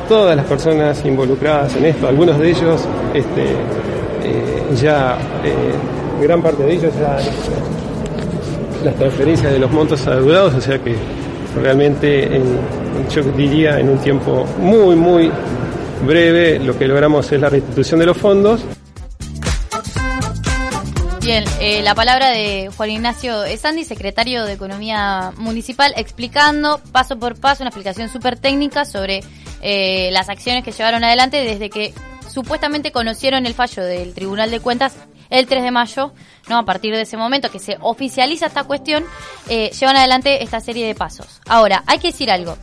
todas 0.08 0.36
las 0.36 0.46
personas 0.46 1.04
involucradas 1.06 1.76
en 1.76 1.86
esto, 1.86 2.08
algunos 2.08 2.38
de 2.40 2.50
ellos 2.50 2.82
este, 3.14 3.44
eh, 3.44 4.76
ya, 4.82 5.18
eh, 5.44 6.24
gran 6.24 6.42
parte 6.42 6.64
de 6.64 6.74
ellos 6.74 6.94
ya 7.00 7.18
las 8.84 8.96
transferencias 8.96 9.52
de 9.52 9.60
los 9.60 9.72
montos 9.72 10.06
adeudados, 10.08 10.56
o 10.56 10.62
sea 10.62 10.78
que 10.80 10.96
realmente 11.62 12.36
en, 12.36 12.44
yo 13.10 13.24
diría 13.38 13.80
en 13.80 13.90
un 13.90 13.98
tiempo 14.00 14.46
muy, 14.60 14.96
muy 14.96 15.32
breve 16.06 16.60
lo 16.60 16.78
que 16.78 16.88
logramos 16.88 17.32
es 17.32 17.40
la 17.40 17.50
restitución 17.50 18.00
de 18.00 18.08
los 18.08 18.18
fondos. 18.18 18.62
Bien, 21.34 21.46
eh, 21.60 21.82
la 21.82 21.96
palabra 21.96 22.30
de 22.30 22.70
Juan 22.78 22.92
Ignacio 22.92 23.44
Esandi, 23.44 23.86
secretario 23.86 24.46
de 24.46 24.54
Economía 24.54 25.34
Municipal, 25.38 25.92
explicando 25.98 26.80
paso 26.92 27.18
por 27.18 27.40
paso 27.40 27.64
una 27.64 27.70
explicación 27.70 28.08
súper 28.08 28.38
técnica 28.38 28.86
sobre 28.86 29.22
eh, 29.64 30.12
las 30.12 30.30
acciones 30.30 30.64
que 30.64 30.72
llevaron 30.72 31.04
adelante 31.04 31.38
desde 31.38 31.72
que 31.72 31.92
supuestamente 32.30 32.92
conocieron 32.92 33.48
el 33.48 33.56
fallo 33.56 33.84
del 33.84 34.14
Tribunal 34.14 34.52
de 34.52 34.60
Cuentas 34.60 34.96
el 35.32 35.48
3 35.48 35.64
de 35.64 35.72
mayo, 35.72 36.14
no 36.50 36.60
a 36.60 36.66
partir 36.66 36.94
de 36.94 37.02
ese 37.02 37.18
momento 37.18 37.50
que 37.50 37.58
se 37.58 37.78
oficializa 37.82 38.46
esta 38.46 38.66
cuestión, 38.66 39.04
eh, 39.50 39.72
llevan 39.72 39.96
adelante 39.96 40.44
esta 40.44 40.60
serie 40.60 40.86
de 40.86 40.94
pasos. 40.94 41.42
Ahora, 41.48 41.84
hay 41.88 41.98
que 41.98 42.10
decir 42.10 42.30
algo. 42.30 42.60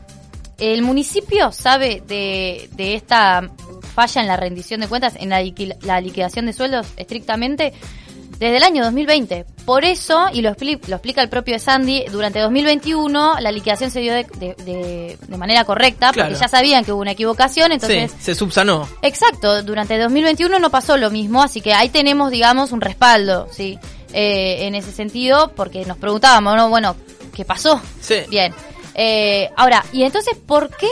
El 0.58 0.82
municipio 0.82 1.50
sabe 1.50 2.04
de, 2.06 2.68
de 2.70 2.94
esta 2.94 3.50
falla 3.96 4.20
en 4.20 4.28
la 4.28 4.36
rendición 4.36 4.80
de 4.80 4.86
cuentas, 4.86 5.14
en 5.18 5.28
la 5.28 6.00
liquidación 6.00 6.46
de 6.46 6.52
sueldos 6.52 6.86
estrictamente, 6.96 7.72
desde 8.40 8.56
el 8.56 8.62
año 8.64 8.82
2020. 8.82 9.44
Por 9.64 9.84
eso, 9.84 10.26
y 10.32 10.40
lo, 10.42 10.50
expli- 10.50 10.80
lo 10.88 10.96
explica 10.96 11.22
el 11.22 11.28
propio 11.28 11.58
Sandy, 11.60 12.06
durante 12.10 12.40
2021 12.40 13.36
la 13.38 13.52
liquidación 13.52 13.90
se 13.92 14.00
dio 14.00 14.12
de, 14.14 14.26
de- 14.38 14.54
de- 14.64 15.18
de 15.28 15.36
manera 15.36 15.64
correcta, 15.64 16.10
Claro. 16.10 16.30
porque 16.30 16.40
ya 16.42 16.48
sabían 16.48 16.84
que 16.84 16.92
hubo 16.92 17.02
una 17.02 17.12
equivocación, 17.12 17.70
entonces... 17.70 18.10
sí, 18.10 18.16
se 18.20 18.34
subsanó. 18.34 18.88
Exacto, 19.02 19.62
durante 19.62 19.96
2021 19.98 20.58
no 20.58 20.70
pasó 20.70 20.96
lo 20.96 21.10
mismo, 21.10 21.42
así 21.42 21.60
que 21.60 21.72
ahí 21.74 21.88
tenemos, 21.90 22.30
digamos, 22.32 22.72
un 22.72 22.80
respaldo, 22.80 23.46
¿sí? 23.52 23.78
Eh, 24.12 24.66
en 24.66 24.74
ese 24.74 24.90
sentido, 24.90 25.52
porque 25.54 25.84
nos 25.84 25.96
preguntábamos, 25.98 26.56
¿no? 26.56 26.68
Bueno, 26.68 26.96
¿qué 27.32 27.44
pasó? 27.44 27.80
Sí. 28.00 28.16
Bien. 28.28 28.52
Eh, 28.94 29.48
ahora, 29.56 29.84
¿y 29.92 30.02
entonces 30.02 30.34
por 30.36 30.74
qué? 30.76 30.88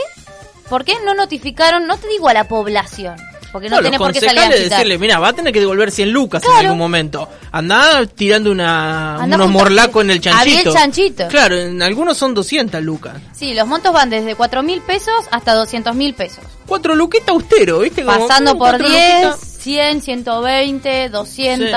¿Por 0.69 0.85
qué 0.85 0.93
no 1.03 1.15
notificaron, 1.15 1.85
no 1.87 1.97
te 1.97 2.07
digo 2.07 2.29
a 2.29 2.33
la 2.33 2.47
población? 2.47 3.17
Porque 3.51 3.67
no, 3.69 3.77
No, 3.77 3.81
tenés 3.83 3.99
los 3.99 4.07
por 4.07 4.13
qué 4.13 4.19
salir 4.19 4.39
a 4.39 4.49
decirle, 4.49 4.97
mira, 4.99 5.17
va 5.19 5.29
a 5.29 5.33
tener 5.33 5.51
que 5.51 5.59
devolver 5.59 5.89
100 5.91 6.11
lucas 6.11 6.43
en 6.43 6.51
algún 6.65 6.77
momento. 6.77 7.27
Andá 7.51 8.05
tirando 8.05 8.51
una, 8.51 9.15
Andá 9.21 9.35
unos 9.37 9.49
morlacos 9.49 10.03
en 10.03 10.11
el 10.11 10.21
chanchito. 10.21 10.69
El 10.69 10.75
chanchito. 10.75 11.27
Claro, 11.29 11.57
en 11.57 11.81
algunos 11.81 12.15
son 12.17 12.33
200 12.35 12.81
lucas. 12.83 13.15
Sí, 13.33 13.53
los 13.55 13.65
montos 13.67 13.91
van 13.91 14.09
desde 14.09 14.35
4 14.35 14.61
mil 14.61 14.81
pesos 14.81 15.13
hasta 15.31 15.53
200 15.55 15.95
mil 15.95 16.13
pesos. 16.13 16.43
Cuatro 16.67 16.93
luquitas 16.95 17.29
austero, 17.29 17.79
¿viste? 17.79 18.03
Como, 18.05 18.27
Pasando 18.27 18.51
por 18.51 18.69
cuatro 18.69 18.87
10, 18.89 19.23
luquitas. 19.25 19.39
100, 19.63 20.01
120, 20.03 21.09
200. 21.09 21.69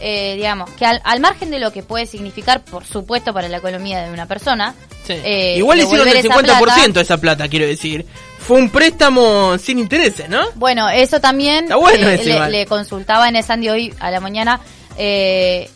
eh, 0.00 0.34
digamos, 0.36 0.70
que 0.70 0.84
al, 0.86 1.00
al 1.04 1.18
margen 1.20 1.50
de 1.50 1.58
lo 1.58 1.72
que 1.72 1.82
puede 1.82 2.06
significar, 2.06 2.64
por 2.64 2.84
supuesto, 2.84 3.32
para 3.34 3.48
la 3.48 3.56
economía 3.56 4.00
de 4.02 4.12
una 4.12 4.26
persona, 4.26 4.74
Sí. 5.06 5.14
eh, 5.14 5.54
Igual 5.58 5.78
hicieron 5.80 6.06
el 6.06 6.22
devolver 6.22 6.44
esa 6.44 6.58
50% 6.58 6.62
plata- 6.64 6.88
de 6.92 7.00
esa 7.00 7.16
plata, 7.16 7.48
quiero 7.48 7.66
decir. 7.66 8.06
Fue 8.48 8.58
un 8.58 8.70
préstamo 8.70 9.58
sin 9.58 9.78
intereses, 9.78 10.26
¿no? 10.26 10.40
Bueno, 10.54 10.88
eso 10.88 11.20
también 11.20 11.64
Está 11.64 11.76
bueno 11.76 12.08
eh, 12.08 12.48
le, 12.50 12.64
consultaba 12.64 13.28
en 13.28 13.36
el 13.36 13.44
Sandy 13.44 13.68
hoy 13.68 13.94
a 14.00 14.10
la 14.10 14.20
mañana. 14.20 14.58
eh, 14.96 15.68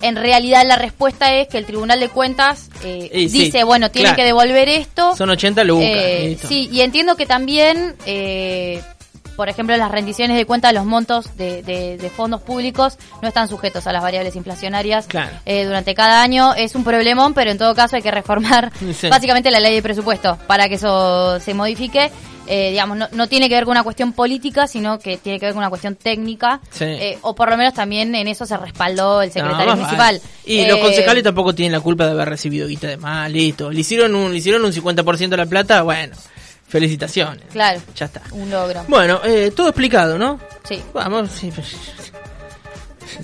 en 0.00 0.16
realidad 0.16 0.64
la 0.66 0.76
respuesta 0.76 1.34
es 1.34 1.48
que 1.48 1.58
el 1.58 1.64
Tribunal 1.64 1.98
de 1.98 2.08
Cuentas 2.08 2.68
eh, 2.84 3.10
Y 3.12 3.28
sí, 3.28 3.44
dice, 3.44 3.64
bueno, 3.64 3.90
tiene 3.90 4.10
claro. 4.10 4.16
que 4.16 4.24
devolver 4.24 4.68
esto. 4.68 5.16
Son 5.16 5.30
80 5.30 5.64
lucas. 5.64 5.86
Eh, 5.88 6.38
sí, 6.46 6.68
y 6.70 6.82
entiendo 6.82 7.16
que 7.16 7.26
también, 7.26 7.96
eh, 8.06 8.82
por 9.36 9.48
ejemplo, 9.48 9.76
las 9.76 9.90
rendiciones 9.90 10.36
de 10.36 10.44
cuenta, 10.46 10.72
los 10.72 10.84
montos 10.84 11.36
de, 11.36 11.62
de- 11.62 11.96
de 11.98 12.10
fondos 12.10 12.42
públicos 12.42 12.98
no 13.22 13.28
están 13.28 13.48
sujetos 13.48 13.86
a 13.86 13.92
las 13.92 14.02
variables 14.02 14.36
inflacionarias 14.36 15.06
Claro. 15.06 15.30
eh, 15.46 15.64
durante 15.64 15.94
cada 15.94 16.22
año. 16.22 16.54
Es 16.54 16.74
un 16.74 16.84
problemón, 16.84 17.34
pero 17.34 17.50
en 17.50 17.58
todo 17.58 17.74
caso 17.74 17.96
hay 17.96 18.02
que 18.02 18.10
reformar 18.10 18.72
Sí. 19.00 19.08
básicamente 19.08 19.50
la 19.50 19.60
ley 19.60 19.74
de 19.74 19.82
presupuesto 19.82 20.38
para 20.46 20.68
que 20.68 20.74
eso 20.76 21.38
se 21.40 21.54
modifique. 21.54 22.10
Eh, 22.48 22.70
digamos, 22.70 22.96
no, 22.98 23.06
no 23.12 23.28
tiene 23.28 23.48
que 23.48 23.54
ver 23.54 23.64
con 23.64 23.70
una 23.70 23.84
cuestión 23.84 24.12
política, 24.12 24.66
sino 24.66 24.98
que 24.98 25.16
tiene 25.16 25.38
que 25.38 25.46
ver 25.46 25.54
con 25.54 25.60
una 25.62 25.68
cuestión 25.70 25.94
técnica. 25.94 26.60
Sí. 26.70 26.84
Eh, 26.84 27.18
o 27.22 27.36
por 27.36 27.48
lo 27.48 27.56
menos 27.56 27.72
también 27.72 28.12
en 28.16 28.26
eso 28.26 28.44
se 28.46 28.56
respaldó 28.56 29.22
el 29.22 29.30
secretario 29.30 29.66
No, 29.66 29.76
municipal. 29.76 30.20
Y 30.44 30.66
los 30.66 30.78
Eh, 30.78 30.80
concejales 30.80 31.22
tampoco 31.22 31.54
tienen 31.54 31.70
la 31.72 31.80
culpa 31.80 32.04
de 32.04 32.10
haber 32.10 32.28
recibido 32.28 32.66
guita 32.66 32.88
de 32.88 32.96
más, 32.96 33.30
listo. 33.30 33.70
Le 33.70 33.80
hicieron 33.80 34.14
un, 34.16 34.32
le 34.32 34.38
hicieron 34.38 34.64
un 34.64 34.72
50% 34.72 35.28
de 35.28 35.36
la 35.36 35.46
plata, 35.46 35.82
bueno, 35.82 36.16
felicitaciones. 36.68 37.44
Claro, 37.52 37.80
Ya 37.94 38.06
está. 38.06 38.22
un 38.32 38.50
logro. 38.50 38.84
Bueno, 38.88 39.20
eh, 39.24 39.52
todo 39.54 39.68
explicado, 39.68 40.18
¿no? 40.18 40.38
Sí. 40.64 40.82
Vamos, 40.94 41.30
sí. 41.30 41.52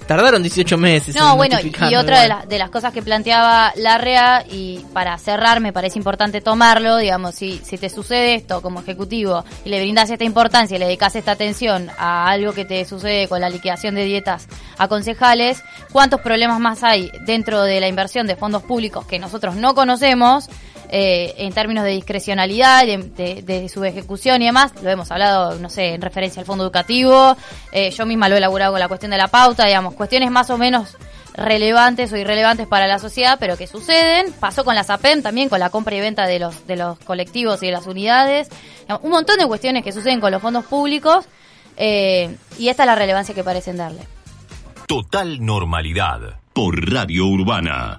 Tardaron 0.06 0.42
18 0.42 0.76
meses. 0.76 1.14
No, 1.14 1.30
en 1.32 1.36
bueno, 1.38 1.56
y 1.62 1.94
otra 1.94 2.20
de, 2.22 2.28
la- 2.28 2.44
de 2.46 2.58
las 2.58 2.68
cosas 2.68 2.92
que 2.92 3.00
planteaba 3.02 3.72
Larrea, 3.76 4.44
y 4.50 4.84
para 4.92 5.16
cerrar 5.18 5.60
me 5.60 5.72
parece 5.72 5.98
importante 5.98 6.42
tomarlo, 6.42 6.96
digamos, 6.98 7.34
si, 7.34 7.58
si 7.64 7.78
te 7.78 7.88
sucede 7.88 8.34
esto 8.34 8.60
como 8.60 8.80
ejecutivo 8.80 9.44
y 9.64 9.70
le 9.70 9.80
brindas 9.80 10.10
esta 10.10 10.24
importancia 10.24 10.76
y 10.76 10.78
le 10.78 10.86
dedicas 10.86 11.16
esta 11.16 11.32
atención 11.32 11.88
a 11.98 12.28
algo 12.28 12.52
que 12.52 12.66
te 12.66 12.84
sucede 12.84 13.28
con 13.28 13.40
la 13.40 13.48
liquidación 13.48 13.94
de 13.94 14.04
dietas 14.04 14.46
a 14.76 14.88
concejales, 14.88 15.62
¿cuántos 15.90 16.20
problemas 16.20 16.60
más 16.60 16.82
hay 16.82 17.10
dentro 17.24 17.62
de 17.62 17.80
la 17.80 17.88
inversión 17.88 18.26
de 18.26 18.36
fondos 18.36 18.62
públicos 18.64 19.06
que 19.06 19.18
nosotros 19.18 19.56
no 19.56 19.74
conocemos? 19.74 20.50
Eh, 20.88 21.34
en 21.38 21.52
términos 21.52 21.84
de 21.84 21.90
discrecionalidad, 21.90 22.86
de, 22.86 23.68
su 23.72 23.84
ejecución 23.84 24.42
y 24.42 24.46
demás, 24.46 24.72
lo 24.82 24.90
hemos 24.90 25.10
hablado, 25.10 25.58
no 25.58 25.68
sé, 25.70 25.94
en 25.94 26.02
referencia 26.02 26.40
al 26.40 26.46
fondo 26.46 26.64
educativo, 26.64 27.36
eh, 27.72 27.90
yo 27.90 28.06
misma 28.06 28.28
lo 28.28 28.34
he 28.34 28.38
elaborado 28.38 28.72
con 28.72 28.80
la 28.80 28.88
cuestión 28.88 29.10
de 29.10 29.18
la 29.18 29.28
pauta, 29.28 29.66
digamos, 29.66 29.94
cuestiones 29.94 30.30
más 30.30 30.50
o 30.50 30.58
menos 30.58 30.96
relevantes 31.34 32.12
o 32.12 32.16
irrelevantes 32.16 32.66
para 32.66 32.86
la 32.86 32.98
sociedad, 32.98 33.36
pero 33.38 33.56
que 33.56 33.66
suceden. 33.66 34.32
Pasó 34.40 34.64
con 34.64 34.74
la 34.74 34.82
SAPEM 34.82 35.22
también, 35.22 35.48
con 35.48 35.60
la 35.60 35.70
compra 35.70 35.94
y 35.94 36.00
venta 36.00 36.26
de 36.26 36.40
los, 36.40 36.66
de 36.66 36.76
los 36.76 36.98
colectivos 36.98 37.62
y 37.62 37.66
de 37.66 37.72
las 37.72 37.86
unidades. 37.86 38.48
Un 39.02 39.10
montón 39.10 39.38
de 39.38 39.46
cuestiones 39.46 39.84
que 39.84 39.92
suceden 39.92 40.20
con 40.20 40.32
los 40.32 40.42
fondos 40.42 40.64
públicos 40.64 41.26
eh, 41.76 42.36
y 42.58 42.68
esta 42.68 42.82
es 42.82 42.86
la 42.88 42.96
relevancia 42.96 43.34
que 43.34 43.44
parecen 43.44 43.76
darle. 43.76 44.00
Total 44.86 45.44
normalidad 45.44 46.40
por 46.52 46.92
Radio 46.92 47.26
Urbana. 47.26 47.86